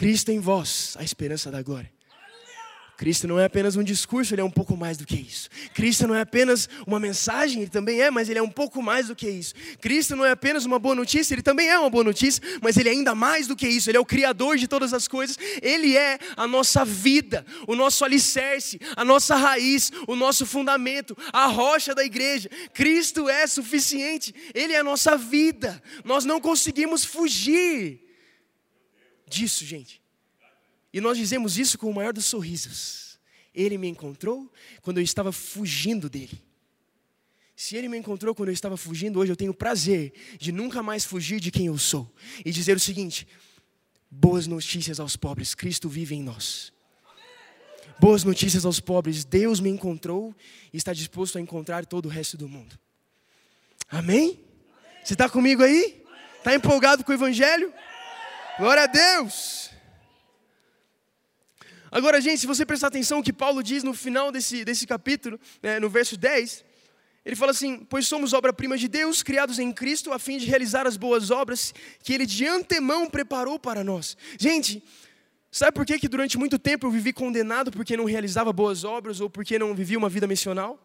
[0.00, 1.92] Cristo em vós, a esperança da glória.
[2.96, 5.50] Cristo não é apenas um discurso, ele é um pouco mais do que isso.
[5.74, 9.08] Cristo não é apenas uma mensagem, ele também é, mas ele é um pouco mais
[9.08, 9.52] do que isso.
[9.78, 12.88] Cristo não é apenas uma boa notícia, ele também é uma boa notícia, mas ele
[12.88, 13.90] é ainda mais do que isso.
[13.90, 18.02] Ele é o Criador de todas as coisas, ele é a nossa vida, o nosso
[18.02, 22.48] alicerce, a nossa raiz, o nosso fundamento, a rocha da igreja.
[22.72, 25.82] Cristo é suficiente, ele é a nossa vida.
[26.06, 28.09] Nós não conseguimos fugir
[29.30, 30.02] disso, gente.
[30.92, 33.18] E nós dizemos isso com o maior dos sorrisos.
[33.54, 36.42] Ele me encontrou quando eu estava fugindo dele.
[37.54, 41.04] Se ele me encontrou quando eu estava fugindo, hoje eu tenho prazer de nunca mais
[41.04, 42.12] fugir de quem eu sou
[42.44, 43.28] e dizer o seguinte:
[44.10, 46.72] boas notícias aos pobres, Cristo vive em nós.
[47.98, 50.34] Boas notícias aos pobres, Deus me encontrou
[50.72, 52.78] e está disposto a encontrar todo o resto do mundo.
[53.90, 54.40] Amém?
[55.04, 56.02] Você está comigo aí?
[56.38, 57.70] Está empolgado com o Evangelho?
[58.60, 59.70] Glória a Deus!
[61.90, 65.40] Agora, gente, se você prestar atenção o que Paulo diz no final desse, desse capítulo,
[65.62, 66.62] né, no verso 10,
[67.24, 70.86] ele fala assim: Pois somos obra-prima de Deus, criados em Cristo, a fim de realizar
[70.86, 74.14] as boas obras que Ele de antemão preparou para nós.
[74.38, 74.84] Gente,
[75.50, 79.22] sabe por que, que durante muito tempo eu vivi condenado porque não realizava boas obras
[79.22, 80.78] ou porque não vivia uma vida missional?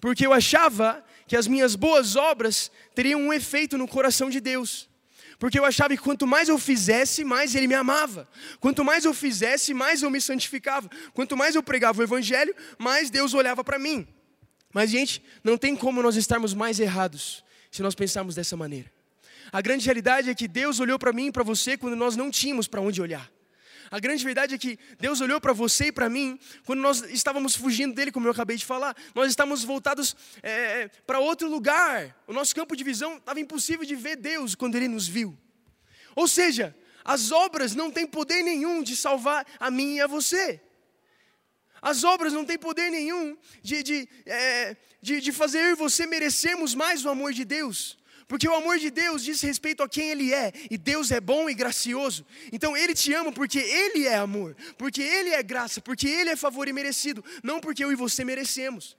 [0.00, 4.88] Porque eu achava que as minhas boas obras teriam um efeito no coração de Deus.
[5.38, 8.28] Porque eu achava que quanto mais eu fizesse, mais ele me amava.
[8.58, 10.90] Quanto mais eu fizesse, mais eu me santificava.
[11.14, 14.06] Quanto mais eu pregava o evangelho, mais Deus olhava para mim.
[14.72, 18.90] Mas, gente, não tem como nós estarmos mais errados se nós pensarmos dessa maneira.
[19.52, 22.30] A grande realidade é que Deus olhou para mim e para você quando nós não
[22.30, 23.30] tínhamos para onde olhar.
[23.90, 27.56] A grande verdade é que Deus olhou para você e para mim quando nós estávamos
[27.56, 28.96] fugindo dele, como eu acabei de falar.
[29.14, 32.16] Nós estávamos voltados é, para outro lugar.
[32.26, 35.36] O nosso campo de visão estava impossível de ver Deus quando ele nos viu.
[36.14, 40.60] Ou seja, as obras não têm poder nenhum de salvar a mim e a você.
[41.80, 46.06] As obras não têm poder nenhum de, de, é, de, de fazer eu e você
[46.06, 47.96] merecermos mais o amor de Deus.
[48.28, 51.48] Porque o amor de Deus diz respeito a quem Ele é, e Deus é bom
[51.48, 52.26] e gracioso.
[52.52, 56.36] Então Ele te ama porque Ele é amor, porque Ele é graça, porque Ele é
[56.36, 58.96] favor e merecido, não porque eu e você merecemos.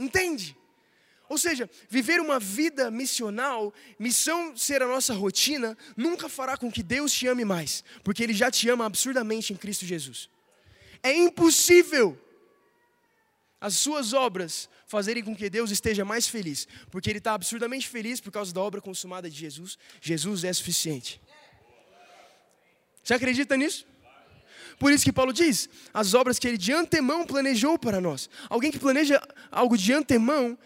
[0.00, 0.56] Entende?
[1.28, 6.82] Ou seja, viver uma vida missional, missão ser a nossa rotina, nunca fará com que
[6.82, 10.30] Deus te ame mais, porque Ele já te ama absurdamente em Cristo Jesus.
[11.02, 12.18] É impossível
[13.64, 18.20] as suas obras fazerem com que Deus esteja mais feliz, porque Ele está absurdamente feliz
[18.20, 19.78] por causa da obra consumada de Jesus.
[20.02, 21.18] Jesus é suficiente.
[23.02, 23.86] Você acredita nisso?
[24.78, 28.28] Por isso que Paulo diz: as obras que ele de antemão planejou para nós.
[28.50, 29.18] Alguém que planeja
[29.50, 30.58] algo de antemão,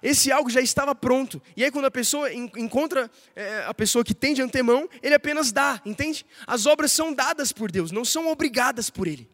[0.00, 1.42] esse algo já estava pronto.
[1.56, 5.50] E aí, quando a pessoa encontra é, a pessoa que tem de antemão, ele apenas
[5.50, 6.24] dá, entende?
[6.46, 9.28] As obras são dadas por Deus, não são obrigadas por Ele.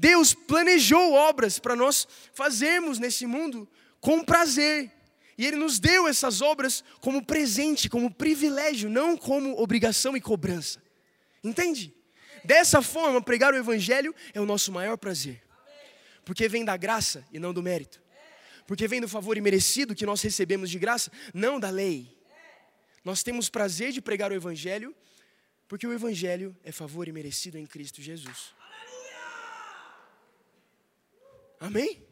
[0.00, 3.68] Deus planejou obras para nós fazermos nesse mundo
[4.00, 4.90] com prazer.
[5.36, 10.82] E Ele nos deu essas obras como presente, como privilégio, não como obrigação e cobrança.
[11.44, 11.94] Entende?
[12.42, 15.42] Dessa forma, pregar o Evangelho é o nosso maior prazer.
[16.24, 18.00] Porque vem da graça e não do mérito.
[18.66, 22.18] Porque vem do favor imerecido que nós recebemos de graça, não da lei.
[23.04, 24.96] Nós temos prazer de pregar o Evangelho,
[25.68, 28.58] porque o Evangelho é favor imerecido em Cristo Jesus.
[31.60, 32.02] Amém?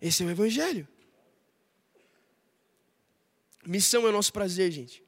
[0.00, 0.86] Esse é o Evangelho.
[3.66, 5.02] Missão é o nosso prazer, gente.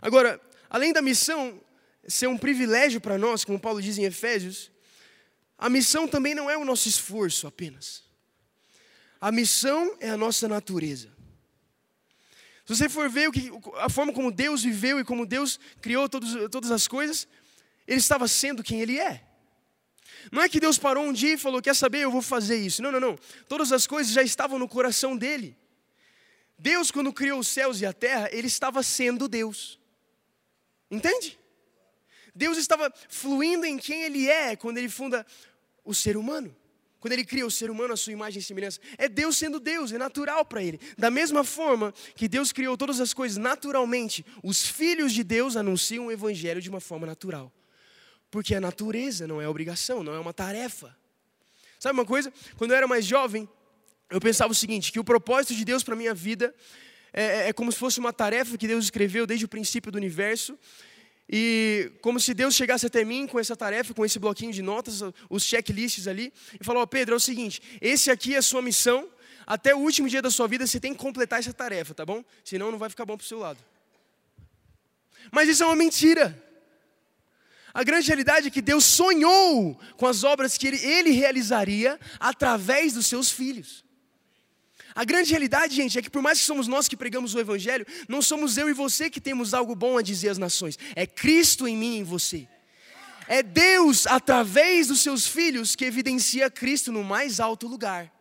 [0.00, 1.60] Agora, além da missão
[2.06, 4.70] ser um privilégio para nós, como Paulo diz em Efésios,
[5.56, 8.02] a missão também não é o nosso esforço apenas.
[9.20, 11.08] A missão é a nossa natureza.
[12.66, 16.34] Se você for ver que, a forma como Deus viveu e como Deus criou todos,
[16.50, 17.28] todas as coisas,
[17.86, 19.22] Ele estava sendo quem Ele é.
[20.30, 22.82] Não é que Deus parou um dia e falou: Quer saber, eu vou fazer isso.
[22.82, 23.18] Não, não, não.
[23.48, 25.56] Todas as coisas já estavam no coração dele.
[26.58, 29.78] Deus, quando criou os céus e a terra, ele estava sendo Deus.
[30.90, 31.38] Entende?
[32.34, 35.24] Deus estava fluindo em quem ele é quando ele funda
[35.84, 36.54] o ser humano,
[36.98, 39.92] quando ele cria o ser humano à sua imagem e semelhança, é Deus sendo Deus,
[39.92, 40.80] é natural para ele.
[40.96, 46.06] Da mesma forma que Deus criou todas as coisas naturalmente, os filhos de Deus anunciam
[46.06, 47.52] o evangelho de uma forma natural.
[48.34, 50.92] Porque a natureza não é obrigação, não é uma tarefa.
[51.78, 52.32] Sabe uma coisa?
[52.56, 53.48] Quando eu era mais jovem,
[54.10, 56.52] eu pensava o seguinte: que o propósito de Deus para minha vida
[57.12, 59.94] é, é, é como se fosse uma tarefa que Deus escreveu desde o princípio do
[59.94, 60.58] universo
[61.30, 65.00] e como se Deus chegasse até mim com essa tarefa, com esse bloquinho de notas,
[65.30, 68.60] os checklists ali, e falou: oh, Pedro, é o seguinte, esse aqui é a sua
[68.60, 69.08] missão,
[69.46, 72.24] até o último dia da sua vida você tem que completar essa tarefa, tá bom?
[72.44, 73.60] Senão não vai ficar bom para o seu lado.
[75.30, 76.42] Mas isso é uma mentira.
[77.74, 82.92] A grande realidade é que Deus sonhou com as obras que ele, ele realizaria através
[82.92, 83.84] dos seus filhos.
[84.94, 87.84] A grande realidade, gente, é que por mais que somos nós que pregamos o Evangelho,
[88.08, 90.78] não somos eu e você que temos algo bom a dizer às nações.
[90.94, 92.46] É Cristo em mim e em você.
[93.26, 98.12] É Deus, através dos seus filhos, que evidencia Cristo no mais alto lugar.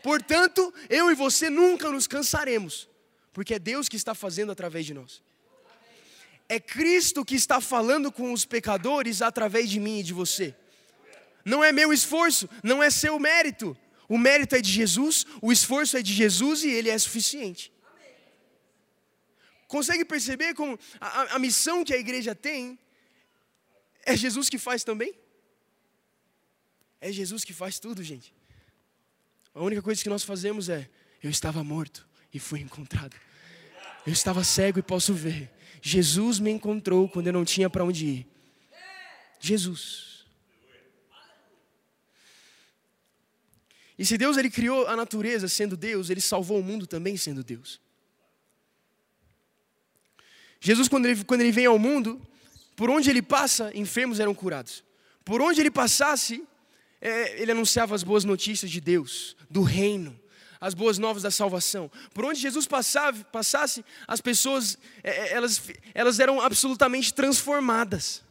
[0.00, 2.88] Portanto, eu e você nunca nos cansaremos,
[3.32, 5.20] porque é Deus que está fazendo através de nós.
[6.50, 10.52] É Cristo que está falando com os pecadores através de mim e de você.
[11.44, 13.76] Não é meu esforço, não é seu mérito,
[14.08, 17.72] o mérito é de Jesus, o esforço é de Jesus e ele é suficiente.
[19.68, 22.76] Consegue perceber como a, a, missão que a igreja tem
[24.04, 25.14] é Jesus que faz também?
[27.00, 28.34] É Jesus que faz tudo, gente.
[29.54, 30.90] A única coisa que nós fazemos é:
[31.22, 33.16] eu estava morto e fui encontrado.
[34.04, 35.59] Eu estava cego e posso ver.
[35.82, 38.26] Jesus me encontrou quando eu não tinha para onde ir.
[39.38, 40.26] Jesus.
[43.98, 47.42] E se Deus ele criou a natureza sendo Deus, ele salvou o mundo também sendo
[47.42, 47.80] Deus.
[50.60, 52.20] Jesus, quando ele, quando ele vem ao mundo,
[52.76, 54.84] por onde ele passa, enfermos eram curados.
[55.24, 56.46] Por onde ele passasse,
[57.00, 60.19] é, ele anunciava as boas notícias de Deus, do reino,
[60.60, 61.90] as boas novas da salvação.
[62.12, 65.62] Por onde Jesus passava, passasse, as pessoas é, é elas,
[65.94, 68.22] elas eram absolutamente transformadas.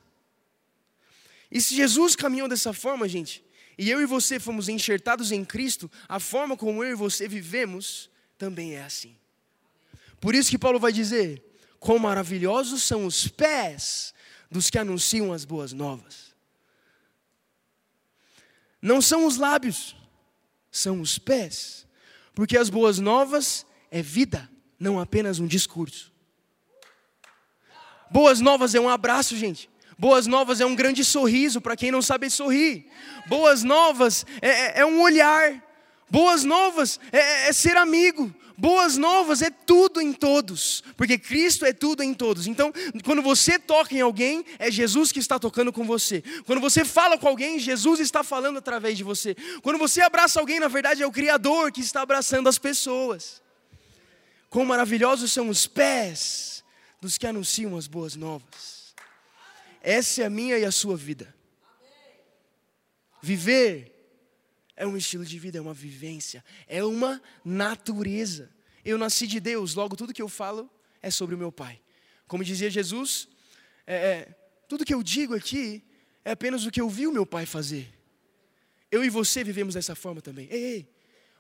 [1.51, 3.43] E se Jesus caminhou dessa forma, gente,
[3.77, 8.09] e eu e você fomos enxertados em Cristo, a forma como eu e você vivemos
[8.37, 9.15] também é assim.
[10.19, 11.41] Por isso que Paulo vai dizer:
[11.79, 14.13] quão maravilhosos são os pés
[14.51, 16.35] dos que anunciam as boas novas.
[18.81, 19.95] Não são os lábios,
[20.71, 21.85] são os pés,
[22.39, 24.49] porque as boas novas é vida,
[24.79, 26.09] não apenas um discurso.
[28.09, 29.69] Boas novas é um abraço, gente.
[29.97, 32.87] Boas novas é um grande sorriso para quem não sabe sorrir.
[33.27, 35.61] Boas novas é, é, é um olhar.
[36.09, 38.33] Boas novas é, é, é ser amigo.
[38.59, 42.45] Boas novas é tudo em todos, porque Cristo é tudo em todos.
[42.45, 42.73] Então,
[43.05, 46.21] quando você toca em alguém, é Jesus que está tocando com você.
[46.45, 49.33] Quando você fala com alguém, Jesus está falando através de você.
[49.61, 53.41] Quando você abraça alguém, na verdade é o Criador que está abraçando as pessoas.
[54.49, 56.61] Quão maravilhosos são os pés
[56.99, 58.93] dos que anunciam as boas novas.
[59.81, 61.33] Essa é a minha e a sua vida.
[63.21, 63.98] Viver
[64.79, 68.49] é um estilo de vida, é uma vivência, é uma natureza.
[68.83, 70.69] Eu nasci de Deus, logo tudo que eu falo
[71.01, 71.81] é sobre o meu Pai.
[72.25, 73.27] Como dizia Jesus,
[73.85, 74.35] é, é,
[74.69, 75.83] tudo que eu digo aqui
[76.23, 77.93] é apenas o que eu vi o meu Pai fazer.
[78.89, 80.47] Eu e você vivemos dessa forma também.
[80.49, 80.89] Ei, ei,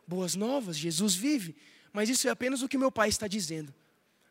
[0.05, 1.55] boas novas, Jesus vive,
[1.93, 3.73] mas isso é apenas o que meu Pai está dizendo.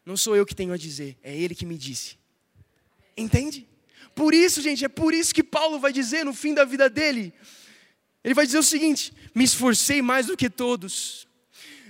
[0.05, 2.19] Não sou eu que tenho a dizer, é Ele que me disse.
[3.17, 3.67] Entende?
[4.15, 7.33] Por isso, gente, é por isso que Paulo vai dizer no fim da vida dele.
[8.29, 11.27] Ele vai dizer o seguinte: me esforcei mais do que todos,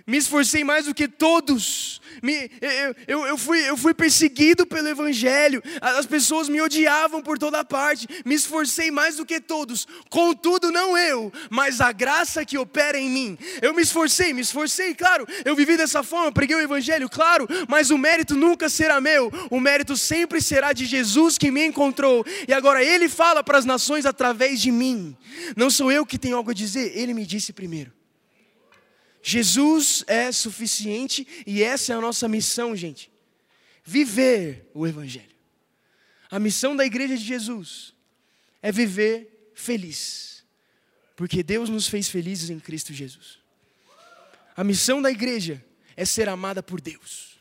[0.08, 2.00] me esforcei mais do que todos.
[2.22, 7.38] Me, eu, eu, eu, fui, eu fui perseguido pelo Evangelho, as pessoas me odiavam por
[7.38, 12.58] toda parte, me esforcei mais do que todos, contudo, não eu, mas a graça que
[12.58, 13.38] opera em mim.
[13.62, 17.90] Eu me esforcei, me esforcei, claro, eu vivi dessa forma, preguei o Evangelho, claro, mas
[17.90, 22.52] o mérito nunca será meu, o mérito sempre será de Jesus que me encontrou, e
[22.52, 25.16] agora Ele fala para as nações através de mim,
[25.54, 27.97] não sou eu que tenho algo a dizer, Ele me disse primeiro.
[29.22, 33.10] Jesus é suficiente e essa é a nossa missão, gente.
[33.84, 35.36] Viver o Evangelho.
[36.30, 37.94] A missão da igreja de Jesus
[38.62, 40.44] é viver feliz,
[41.16, 43.38] porque Deus nos fez felizes em Cristo Jesus.
[44.56, 45.64] A missão da igreja
[45.96, 47.38] é ser amada por Deus.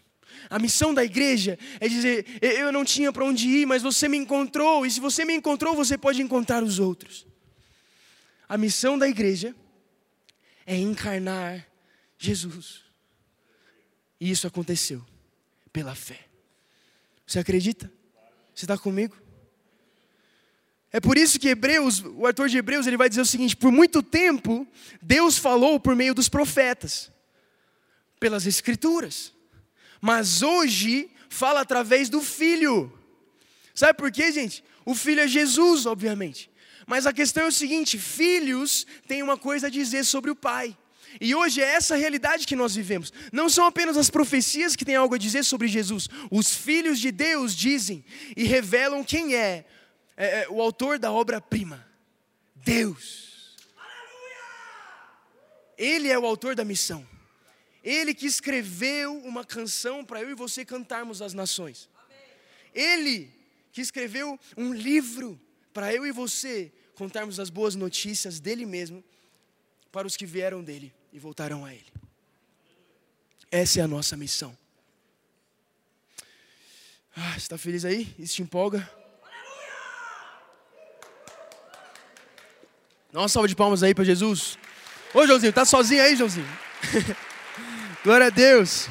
[0.50, 4.18] A missão da igreja é dizer: eu não tinha para onde ir, mas você me
[4.18, 7.26] encontrou, e se você me encontrou, você pode encontrar os outros.
[8.48, 9.67] A missão da igreja é
[10.76, 11.66] encarnar
[12.18, 12.84] Jesus.
[14.20, 15.06] E isso aconteceu
[15.72, 16.20] pela fé.
[17.26, 17.92] Você acredita?
[18.54, 19.16] Você está comigo?
[20.92, 23.72] É por isso que Hebreus, o autor de Hebreus, ele vai dizer o seguinte: por
[23.72, 24.68] muito tempo
[25.02, 27.12] Deus falou por meio dos profetas,
[28.20, 29.34] pelas escrituras.
[30.02, 32.92] Mas hoje fala através do filho.
[33.76, 34.64] Sabe por quê, gente?
[34.86, 36.50] O filho é Jesus, obviamente.
[36.88, 40.76] Mas a questão é o seguinte: filhos têm uma coisa a dizer sobre o pai.
[41.20, 43.12] E hoje é essa realidade que nós vivemos.
[43.32, 46.08] Não são apenas as profecias que têm algo a dizer sobre Jesus.
[46.32, 49.66] Os filhos de Deus dizem e revelam quem é,
[50.16, 51.86] é, é o autor da obra-prima:
[52.56, 53.28] Deus.
[55.78, 57.08] Ele é o autor da missão.
[57.84, 61.90] Ele que escreveu uma canção para eu e você cantarmos às nações.
[62.74, 63.32] Ele
[63.72, 65.40] que escreveu um livro
[65.74, 69.04] para eu e você contarmos as boas notícias dele mesmo
[69.92, 71.86] para os que vieram dele e voltarão a ele.
[73.52, 74.58] Essa é a nossa missão.
[77.16, 78.14] Ah, está feliz aí?
[78.18, 78.90] Isso te empolga?
[83.12, 84.58] Dá uma salva de palmas aí para Jesus.
[85.14, 86.48] Ô Joãozinho, tá sozinho aí, Joãozinho?
[88.04, 88.88] Glória a Deus.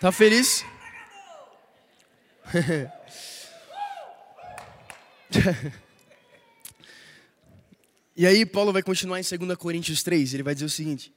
[0.00, 0.64] Tá feliz?
[8.16, 10.34] e aí, Paulo vai continuar em 2 Coríntios 3.
[10.34, 11.12] Ele vai dizer o seguinte: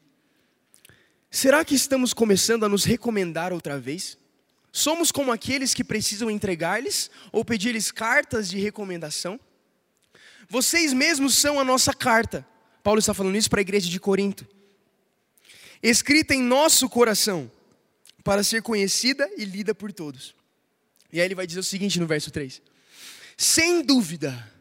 [1.30, 4.18] Será que estamos começando a nos recomendar outra vez?
[4.72, 9.40] Somos como aqueles que precisam entregar-lhes ou pedir-lhes cartas de recomendação?
[10.50, 12.46] Vocês mesmos são a nossa carta.
[12.84, 14.48] Paulo está falando isso para a igreja de Corinto.
[15.82, 17.52] Escrita em nosso coração,
[18.24, 20.36] para ser conhecida e lida por todos.
[21.12, 22.62] E aí ele vai dizer o seguinte no verso 3:
[23.38, 24.52] Sem dúvida,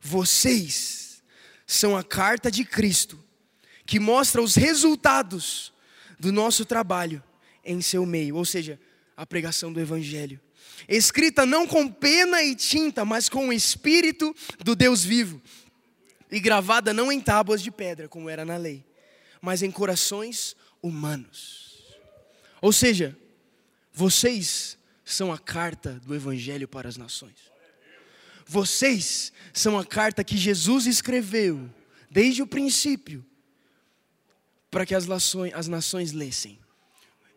[0.00, 1.22] vocês
[1.66, 3.22] são a carta de Cristo,
[3.86, 5.72] que mostra os resultados
[6.18, 7.22] do nosso trabalho
[7.64, 8.78] em seu meio, ou seja,
[9.16, 10.40] a pregação do Evangelho.
[10.88, 15.40] Escrita não com pena e tinta, mas com o Espírito do Deus vivo,
[16.30, 18.84] e gravada não em tábuas de pedra, como era na lei,
[19.40, 21.82] mas em corações humanos.
[22.60, 23.16] Ou seja,
[23.92, 27.53] vocês são a carta do Evangelho para as nações.
[28.46, 31.70] Vocês são a carta que Jesus escreveu
[32.10, 33.24] desde o princípio
[34.70, 36.58] para que as nações, as nações lessem.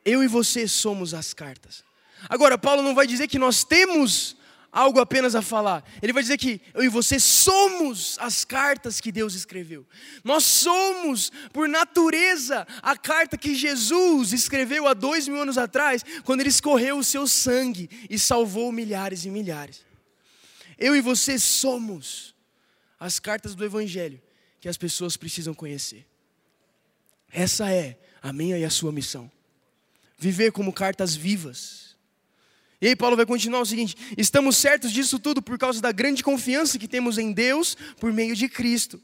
[0.03, 1.84] Eu e você somos as cartas.
[2.30, 4.36] Agora, Paulo não vai dizer que nós temos
[4.72, 5.84] algo apenas a falar.
[6.01, 9.86] Ele vai dizer que eu e você somos as cartas que Deus escreveu.
[10.24, 16.41] Nós somos, por natureza, a carta que Jesus escreveu há dois mil anos atrás, quando
[16.41, 19.87] ele escorreu o seu sangue e salvou milhares e milhares.
[20.78, 22.36] Eu e você somos
[23.00, 24.22] as cartas do Evangelho
[24.60, 26.08] que as pessoas precisam conhecer.
[27.32, 29.32] Essa é a minha e a sua missão.
[30.18, 31.88] Viver como cartas vivas
[32.80, 36.24] e aí Paulo vai continuar o seguinte: estamos certos disso tudo por causa da grande
[36.24, 39.02] confiança que temos em Deus por meio de Cristo.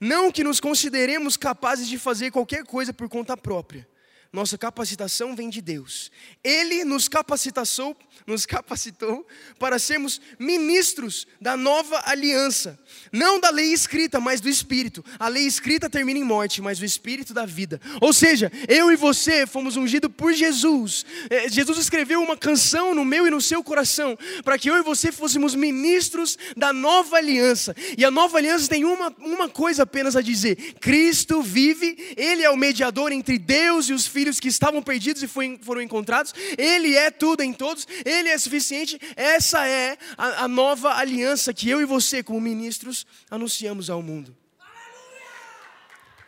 [0.00, 3.88] Não que nos consideremos capazes de fazer qualquer coisa por conta própria
[4.30, 6.10] nossa capacitação vem de Deus.
[6.44, 9.26] Ele nos capacitou, nos capacitou
[9.58, 12.78] para sermos ministros da nova aliança,
[13.10, 15.02] não da lei escrita, mas do espírito.
[15.18, 17.80] A lei escrita termina em morte, mas o espírito da vida.
[18.02, 21.06] Ou seja, eu e você fomos ungidos por Jesus.
[21.30, 24.82] É, Jesus escreveu uma canção no meu e no seu coração para que eu e
[24.82, 27.74] você fôssemos ministros da nova aliança.
[27.96, 32.50] E a nova aliança tem uma, uma coisa apenas a dizer: Cristo vive, ele é
[32.50, 36.34] o mediador entre Deus e os filhos filhos que estavam perdidos e foram encontrados.
[36.58, 38.98] Ele é tudo em todos, Ele é suficiente.
[39.14, 44.36] Essa é a, a nova aliança que eu e você, como ministros, anunciamos ao mundo.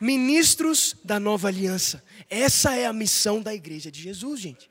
[0.01, 2.03] Ministros da nova aliança.
[2.31, 4.71] Essa é a missão da igreja de Jesus, gente.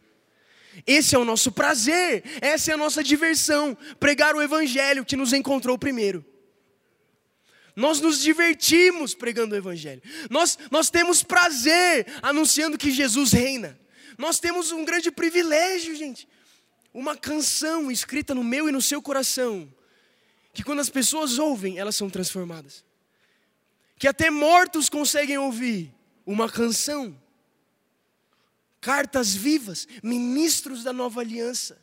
[0.88, 5.34] Esse é o nosso prazer, essa é a nossa diversão, pregar o evangelho que nos
[5.34, 6.24] encontrou primeiro.
[7.80, 10.01] Nós nos divertimos pregando o Evangelho.
[10.30, 13.80] Nós, nós temos prazer anunciando que Jesus reina.
[14.17, 16.27] Nós temos um grande privilégio, gente.
[16.93, 19.73] Uma canção escrita no meu e no seu coração.
[20.53, 22.84] Que quando as pessoas ouvem, elas são transformadas.
[23.97, 27.17] Que até mortos conseguem ouvir uma canção.
[28.82, 31.82] Cartas vivas, ministros da nova aliança.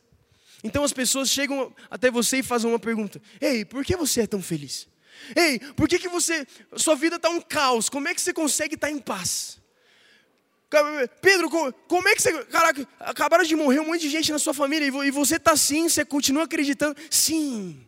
[0.63, 4.27] Então as pessoas chegam até você e fazem uma pergunta: Ei, por que você é
[4.27, 4.87] tão feliz?
[5.35, 6.45] Ei, por que, que você,
[6.75, 7.89] sua vida está um caos?
[7.89, 9.59] Como é que você consegue estar tá em paz?
[11.21, 11.49] Pedro,
[11.87, 12.43] como é que você.
[12.45, 15.87] Caraca, acabaram de morrer um monte de gente na sua família e você está assim,
[15.87, 16.95] você continua acreditando?
[17.09, 17.85] Sim.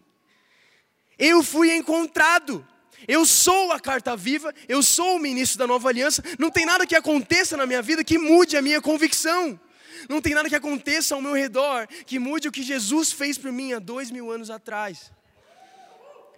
[1.17, 2.65] Eu fui encontrado.
[3.07, 6.21] Eu sou a carta viva, eu sou o ministro da nova aliança.
[6.38, 9.59] Não tem nada que aconteça na minha vida que mude a minha convicção.
[10.07, 13.51] Não tem nada que aconteça ao meu redor que mude o que Jesus fez por
[13.51, 15.11] mim há dois mil anos atrás.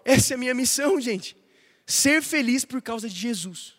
[0.04, 1.36] Essa é a minha missão, gente.
[1.86, 3.74] Ser feliz por causa de Jesus.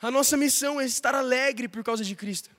[0.00, 2.50] A nossa missão é estar alegre por causa de Cristo.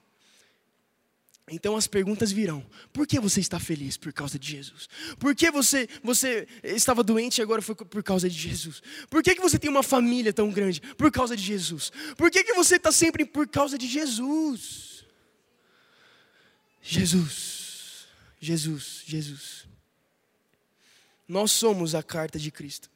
[1.49, 4.89] Então as perguntas virão: por que você está feliz por causa de Jesus?
[5.19, 8.81] Por que você, você estava doente e agora foi por causa de Jesus?
[9.09, 10.81] Por que, que você tem uma família tão grande?
[10.97, 11.91] Por causa de Jesus.
[12.17, 15.05] Por que, que você está sempre por causa de Jesus?
[16.81, 18.07] Jesus,
[18.39, 19.67] Jesus, Jesus.
[21.27, 22.89] Nós somos a carta de Cristo.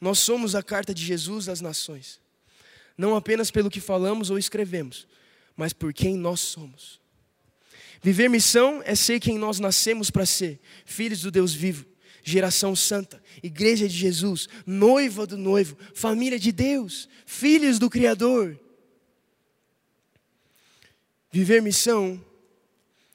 [0.00, 2.20] Nós somos a carta de Jesus às nações.
[2.96, 5.06] Não apenas pelo que falamos ou escrevemos,
[5.56, 7.00] mas por quem nós somos.
[8.02, 11.84] Viver missão é ser quem nós nascemos para ser, filhos do Deus vivo,
[12.22, 18.58] geração santa, igreja de Jesus, noiva do noivo, família de Deus, filhos do Criador.
[21.30, 22.22] Viver missão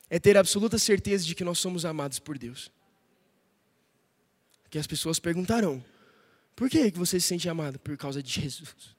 [0.09, 2.71] é ter absoluta certeza de que nós somos amados por Deus.
[4.75, 5.81] Que as pessoas perguntarão:
[6.53, 7.79] por que você se sente amado?
[7.79, 8.93] Por causa de Jesus.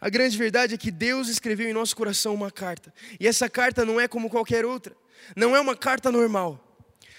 [0.00, 2.94] A grande verdade é que Deus escreveu em nosso coração uma carta.
[3.18, 4.96] E essa carta não é como qualquer outra.
[5.34, 6.78] Não é uma carta normal.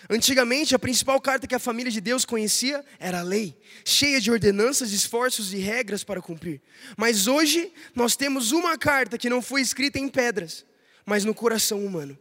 [0.10, 4.32] Antigamente, a principal carta que a família de Deus conhecia era a lei, cheia de
[4.32, 6.62] ordenanças, esforços e regras para cumprir.
[6.96, 10.66] Mas hoje, nós temos uma carta que não foi escrita em pedras,
[11.06, 12.18] mas no coração humano.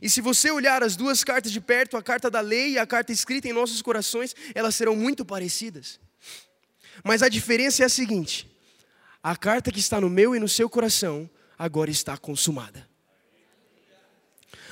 [0.00, 2.86] E se você olhar as duas cartas de perto, a carta da lei e a
[2.86, 6.00] carta escrita em nossos corações, elas serão muito parecidas.
[7.02, 8.50] Mas a diferença é a seguinte:
[9.22, 11.28] a carta que está no meu e no seu coração
[11.58, 12.93] agora está consumada.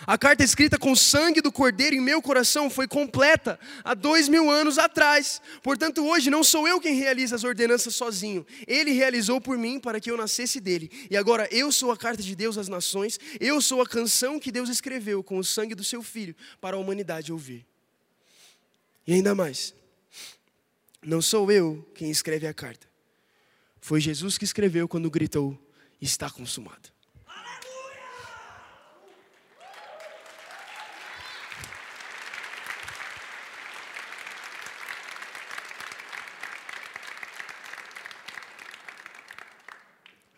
[0.07, 4.29] A carta escrita com o sangue do Cordeiro em meu coração foi completa há dois
[4.29, 5.41] mil anos atrás.
[5.63, 8.45] Portanto, hoje não sou eu quem realiza as ordenanças sozinho.
[8.67, 10.91] Ele realizou por mim para que eu nascesse dele.
[11.09, 13.19] E agora eu sou a carta de Deus às nações.
[13.39, 16.81] Eu sou a canção que Deus escreveu com o sangue do seu filho para a
[16.81, 17.65] humanidade ouvir.
[19.07, 19.75] E ainda mais,
[21.01, 22.89] não sou eu quem escreve a carta.
[23.81, 25.57] Foi Jesus que escreveu quando gritou:
[26.01, 26.92] Está consumado.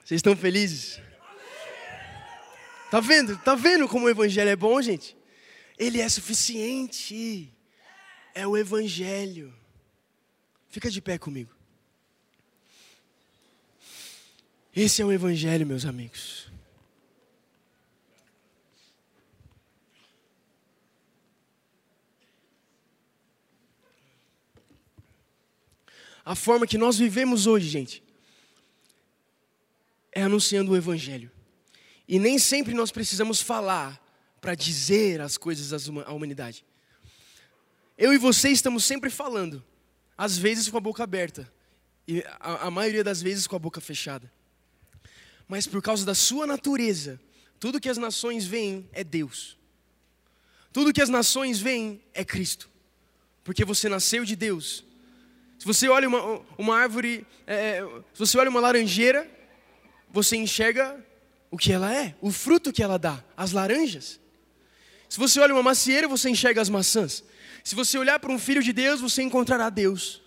[0.04, 1.00] Vocês estão felizes?
[2.90, 3.36] Tá vendo?
[3.38, 5.16] Tá vendo como o evangelho é bom, gente?
[5.78, 7.52] Ele é suficiente.
[8.34, 9.52] É o evangelho.
[10.68, 11.54] Fica de pé comigo.
[14.76, 16.48] Esse é o Evangelho, meus amigos.
[26.24, 28.02] A forma que nós vivemos hoje, gente,
[30.14, 31.30] é anunciando o Evangelho.
[32.06, 34.00] E nem sempre nós precisamos falar
[34.40, 36.64] para dizer as coisas à humanidade.
[37.96, 39.64] Eu e você estamos sempre falando,
[40.16, 41.50] às vezes com a boca aberta,
[42.06, 44.30] e a, a maioria das vezes com a boca fechada
[45.48, 47.20] mas por causa da sua natureza,
[47.60, 49.58] tudo que as nações veem é Deus.
[50.72, 52.68] Tudo que as nações veem é Cristo.
[53.42, 54.84] Porque você nasceu de Deus.
[55.58, 57.80] Se você olha uma, uma árvore, é,
[58.12, 59.30] se você olha uma laranjeira,
[60.14, 60.96] você enxerga
[61.50, 64.20] o que ela é, o fruto que ela dá, as laranjas.
[65.08, 67.24] Se você olha uma macieira, você enxerga as maçãs.
[67.64, 70.22] Se você olhar para um filho de Deus, você encontrará Deus.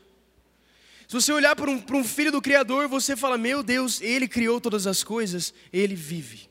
[1.08, 4.28] Se você olhar para um, para um filho do Criador, você fala: Meu Deus, Ele
[4.28, 6.50] criou todas as coisas, Ele vive.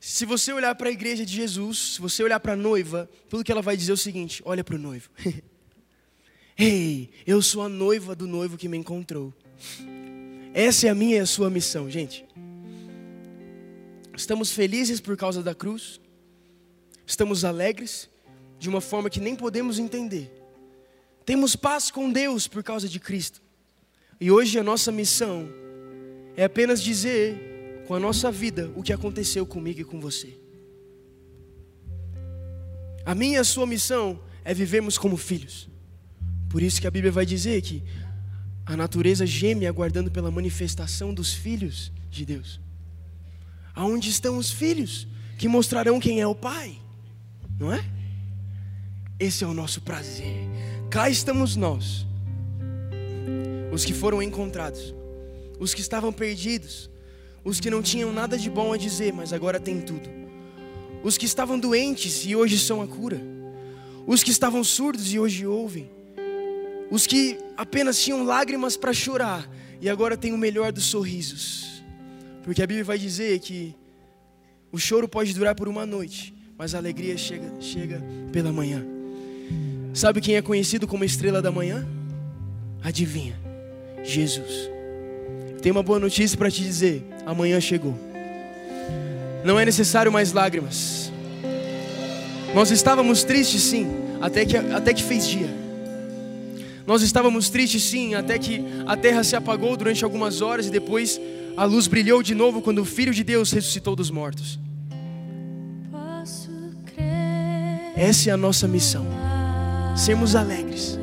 [0.00, 3.44] Se você olhar para a igreja de Jesus, se você olhar para a noiva, tudo
[3.44, 5.10] que ela vai dizer é o seguinte: olha para o noivo.
[6.56, 9.34] Ei, eu sou a noiva do noivo que me encontrou.
[10.54, 12.24] Essa é a minha e a sua missão, gente.
[14.16, 16.00] Estamos felizes por causa da cruz,
[17.04, 18.08] estamos alegres
[18.56, 20.30] de uma forma que nem podemos entender.
[21.26, 23.42] Temos paz com Deus por causa de Cristo.
[24.20, 25.48] E hoje a nossa missão
[26.36, 30.38] é apenas dizer com a nossa vida o que aconteceu comigo e com você.
[33.04, 35.68] A minha e a sua missão é vivermos como filhos.
[36.48, 37.82] Por isso que a Bíblia vai dizer que
[38.66, 42.60] a natureza geme aguardando pela manifestação dos filhos de Deus.
[43.74, 45.06] Aonde estão os filhos
[45.36, 46.78] que mostrarão quem é o Pai?
[47.58, 47.84] Não é?
[49.18, 50.48] Esse é o nosso prazer.
[50.90, 52.06] Cá estamos nós,
[53.72, 54.94] os que foram encontrados,
[55.58, 56.88] os que estavam perdidos,
[57.44, 60.08] os que não tinham nada de bom a dizer, mas agora têm tudo,
[61.02, 63.20] os que estavam doentes e hoje são a cura,
[64.06, 65.90] os que estavam surdos e hoje ouvem,
[66.94, 71.82] os que apenas tinham lágrimas para chorar e agora têm o melhor dos sorrisos,
[72.44, 73.74] porque a Bíblia vai dizer que
[74.70, 78.00] O choro pode durar por uma noite, mas a alegria chega, chega
[78.32, 78.84] pela manhã.
[79.92, 81.86] Sabe quem é conhecido como estrela da manhã?
[82.82, 83.38] Adivinha?
[84.02, 84.68] Jesus.
[85.62, 87.96] Tem uma boa notícia para te dizer: amanhã chegou.
[89.44, 91.12] Não é necessário mais lágrimas.
[92.52, 93.86] Nós estávamos tristes, sim,
[94.20, 95.63] até que, até que fez dia.
[96.86, 101.20] Nós estávamos tristes, sim, até que a terra se apagou durante algumas horas e depois
[101.56, 104.58] a luz brilhou de novo quando o Filho de Deus ressuscitou dos mortos.
[107.96, 109.06] Essa é a nossa missão.
[109.96, 110.98] Sermos alegres,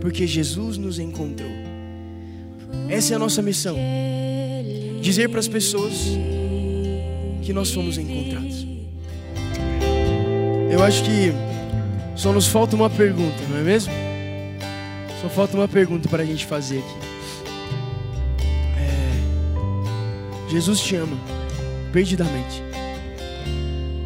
[0.00, 1.50] porque Jesus nos encontrou.
[2.88, 3.76] Essa é a nossa missão.
[5.00, 5.92] Dizer para as pessoas
[7.42, 8.66] que nós fomos encontrados.
[10.70, 11.32] Eu acho que
[12.16, 14.05] só nos falta uma pergunta, não é mesmo?
[15.26, 16.94] Só falta uma pergunta para a gente fazer aqui.
[20.48, 21.16] Jesus te ama
[21.92, 22.62] perdidamente.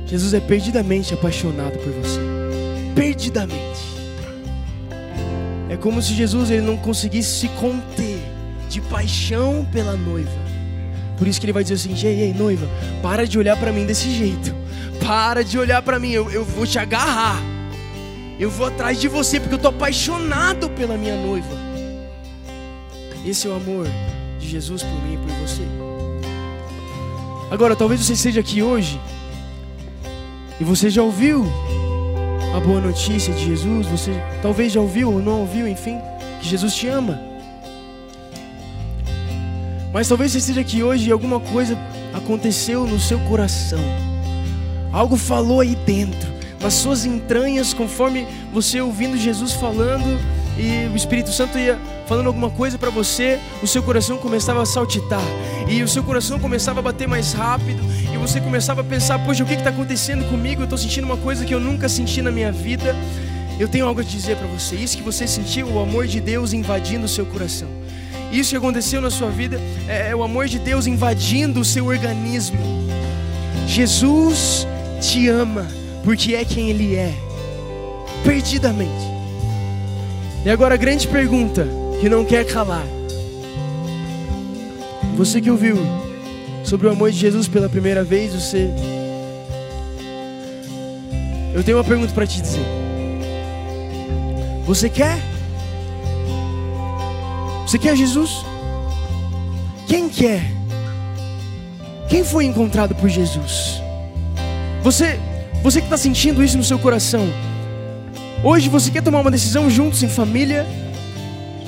[0.06, 2.18] Jesus é perdidamente apaixonado por você.
[2.94, 3.80] Perdidamente.
[5.68, 8.18] É como se Jesus ele não conseguisse se conter
[8.70, 10.30] de paixão pela noiva.
[11.18, 12.66] Por isso que ele vai dizer assim: ei, ei, noiva,
[13.02, 14.54] para de olhar para mim desse jeito.
[15.06, 17.49] Para de olhar para mim, eu, eu vou te agarrar.
[18.40, 21.54] Eu vou atrás de você porque eu estou apaixonado pela minha noiva.
[23.24, 23.86] Esse é o amor
[24.38, 25.62] de Jesus por mim e por você.
[27.50, 28.98] Agora, talvez você esteja aqui hoje
[30.58, 31.44] e você já ouviu
[32.56, 35.98] a boa notícia de Jesus, você talvez já ouviu ou não ouviu, enfim,
[36.40, 37.20] que Jesus te ama.
[39.92, 41.76] Mas talvez você esteja aqui hoje e alguma coisa
[42.14, 43.80] aconteceu no seu coração.
[44.92, 50.18] Algo falou aí dentro, nas suas entranhas, conforme você ouvindo Jesus falando
[50.58, 54.66] e o Espírito Santo ia falando alguma coisa para você, o seu coração começava a
[54.66, 55.22] saltitar,
[55.68, 57.80] e o seu coração começava a bater mais rápido,
[58.12, 60.60] e você começava a pensar: poxa, o que está acontecendo comigo?
[60.60, 62.94] Eu estou sentindo uma coisa que eu nunca senti na minha vida.
[63.58, 66.52] Eu tenho algo a dizer para você: isso que você sentiu, o amor de Deus
[66.52, 67.68] invadindo o seu coração.
[68.32, 71.86] Isso que aconteceu na sua vida é, é o amor de Deus invadindo o seu
[71.86, 72.58] organismo.
[73.66, 74.66] Jesus
[75.00, 77.12] te ama porque é quem Ele é,
[78.24, 79.10] perdidamente.
[80.44, 81.66] E agora a grande pergunta:
[82.00, 82.86] que não quer calar.
[85.16, 85.76] Você que ouviu
[86.64, 88.70] sobre o amor de Jesus pela primeira vez, você.
[91.54, 92.64] Eu tenho uma pergunta para te dizer.
[94.64, 95.18] Você quer?
[97.66, 98.44] Você quer Jesus?
[99.86, 100.42] Quem quer?
[102.08, 103.82] Quem foi encontrado por Jesus?
[104.82, 105.18] Você,
[105.62, 107.28] você que está sentindo isso no seu coração,
[108.42, 110.66] hoje você quer tomar uma decisão juntos em família?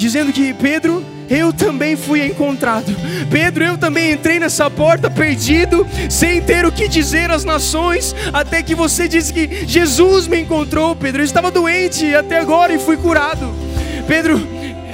[0.02, 2.94] dizendo que Pedro, eu também fui encontrado.
[3.30, 8.62] Pedro, eu também entrei nessa porta perdido, sem ter o que dizer às nações, até
[8.62, 10.96] que você disse que Jesus me encontrou.
[10.96, 13.54] Pedro, eu estava doente até agora e fui curado.
[14.08, 14.40] Pedro,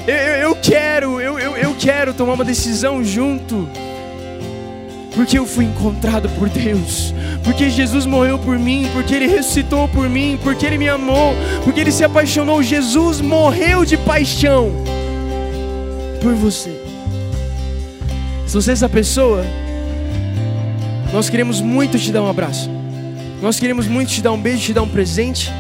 [0.07, 3.69] eu, eu quero, eu, eu, eu quero tomar uma decisão junto
[5.19, 7.13] porque eu fui encontrado por Deus,
[7.43, 11.81] porque Jesus morreu por mim, porque Ele ressuscitou por mim, porque Ele me amou, porque
[11.81, 12.63] Ele se apaixonou.
[12.63, 14.71] Jesus morreu de paixão
[16.23, 16.71] por você.
[18.47, 19.45] Se você é essa pessoa,
[21.13, 22.71] nós queremos muito te dar um abraço,
[23.43, 25.53] nós queremos muito te dar um beijo, te dar um presente,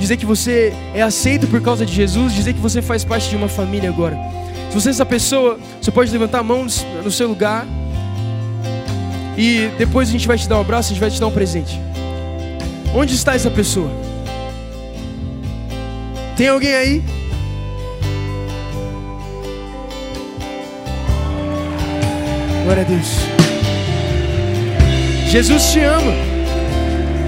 [0.00, 3.36] dizer que você é aceito por causa de Jesus, dizer que você faz parte de
[3.36, 4.18] uma família agora.
[4.68, 6.66] Se você é essa pessoa, você pode levantar a mão
[7.04, 7.64] no seu lugar.
[9.36, 11.32] E depois a gente vai te dar um abraço, a gente vai te dar um
[11.32, 11.78] presente.
[12.94, 13.90] Onde está essa pessoa?
[16.36, 17.04] Tem alguém aí?
[22.64, 23.36] Glória a Deus.
[25.28, 26.12] Jesus te ama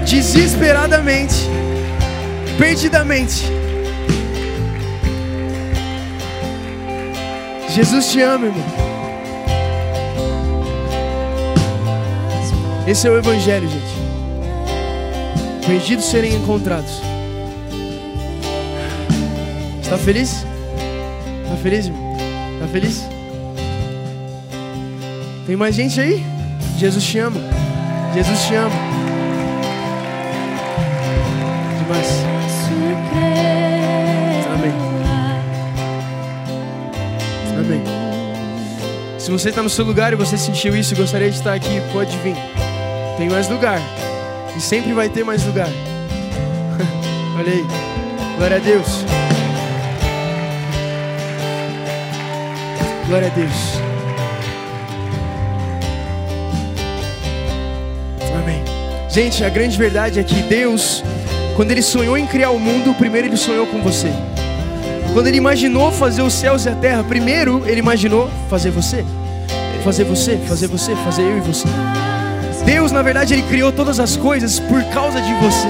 [0.05, 1.35] desesperadamente,
[2.57, 3.45] perdidamente.
[7.69, 8.98] Jesus te ama, irmão.
[12.89, 13.85] Esse é o Evangelho, gente.
[15.63, 16.89] Perdidos serem encontrados.
[19.79, 20.43] Está feliz?
[21.43, 22.17] Está feliz, irmão?
[22.55, 23.07] Está feliz?
[25.45, 26.25] Tem mais gente aí?
[26.79, 27.39] Jesus te ama.
[28.15, 28.75] Jesus te ama.
[31.83, 32.07] Demais.
[34.51, 34.73] Amém.
[37.55, 37.83] Amém.
[39.19, 41.79] Se você está no seu lugar e você sentiu isso e gostaria de estar aqui,
[41.93, 42.35] pode vir.
[43.19, 43.81] Tem mais lugar.
[44.55, 45.67] E sempre vai ter mais lugar.
[47.37, 47.65] Olha aí.
[48.37, 49.05] Glória a Deus.
[53.09, 53.51] Glória a Deus.
[58.41, 58.63] Amém.
[59.09, 61.03] Gente, a grande verdade é que Deus,
[61.57, 64.13] quando Ele sonhou em criar o mundo, primeiro Ele sonhou com você.
[65.13, 69.03] Quando Ele imaginou fazer os céus e a terra, primeiro Ele imaginou fazer você.
[69.83, 71.67] Fazer você, fazer você, fazer eu e você.
[72.89, 75.67] Deus, na verdade, Ele criou todas as coisas por causa de você.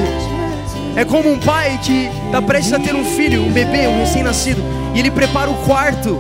[0.95, 4.61] É como um pai que está prestes a ter um filho, um bebê, um recém-nascido,
[4.95, 6.17] e ele prepara o quarto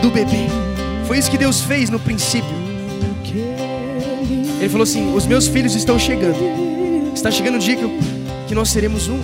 [0.00, 0.46] do bebê.
[1.06, 2.50] Foi isso que Deus fez no princípio.
[4.60, 6.38] Ele falou assim: Os meus filhos estão chegando.
[7.14, 7.90] Está chegando o dia que, eu,
[8.46, 9.18] que nós seremos um.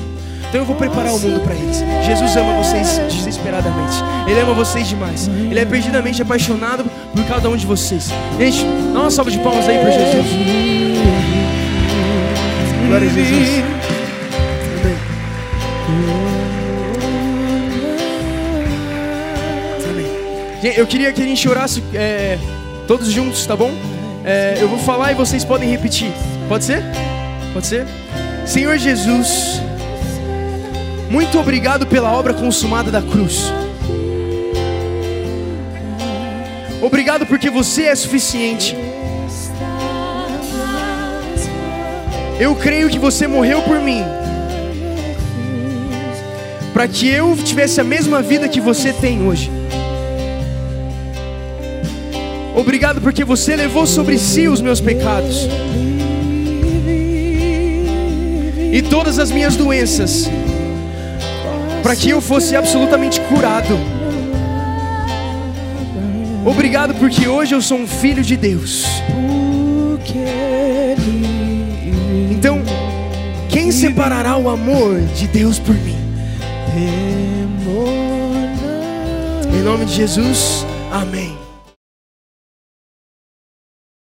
[0.54, 1.82] Então eu vou preparar o mundo para eles.
[2.06, 3.96] Jesus ama vocês desesperadamente.
[4.30, 5.26] Ele ama vocês demais.
[5.26, 8.08] Ele é perdidamente apaixonado por cada um de vocês.
[8.38, 10.26] Gente, dá uma salva de palmas aí para Jesus.
[12.86, 13.64] Glória a Jesus.
[19.90, 20.72] Amém.
[20.76, 22.38] Eu queria que a gente orasse é,
[22.86, 23.72] todos juntos, tá bom?
[24.24, 26.12] É, eu vou falar e vocês podem repetir.
[26.48, 26.80] Pode ser?
[27.52, 27.84] Pode ser?
[28.46, 29.60] Senhor Jesus,
[31.14, 33.44] muito obrigado pela obra consumada da cruz.
[36.82, 38.76] Obrigado porque você é suficiente.
[42.40, 44.02] Eu creio que você morreu por mim.
[46.72, 49.52] Para que eu tivesse a mesma vida que você tem hoje.
[52.56, 55.48] Obrigado porque você levou sobre si os meus pecados.
[58.72, 60.28] E todas as minhas doenças.
[61.84, 63.78] Para que eu fosse absolutamente curado.
[66.46, 68.86] Obrigado porque hoje eu sou um filho de Deus.
[72.30, 72.62] Então,
[73.50, 75.98] quem separará o amor de Deus por mim?
[79.52, 81.43] Em nome de Jesus, amém.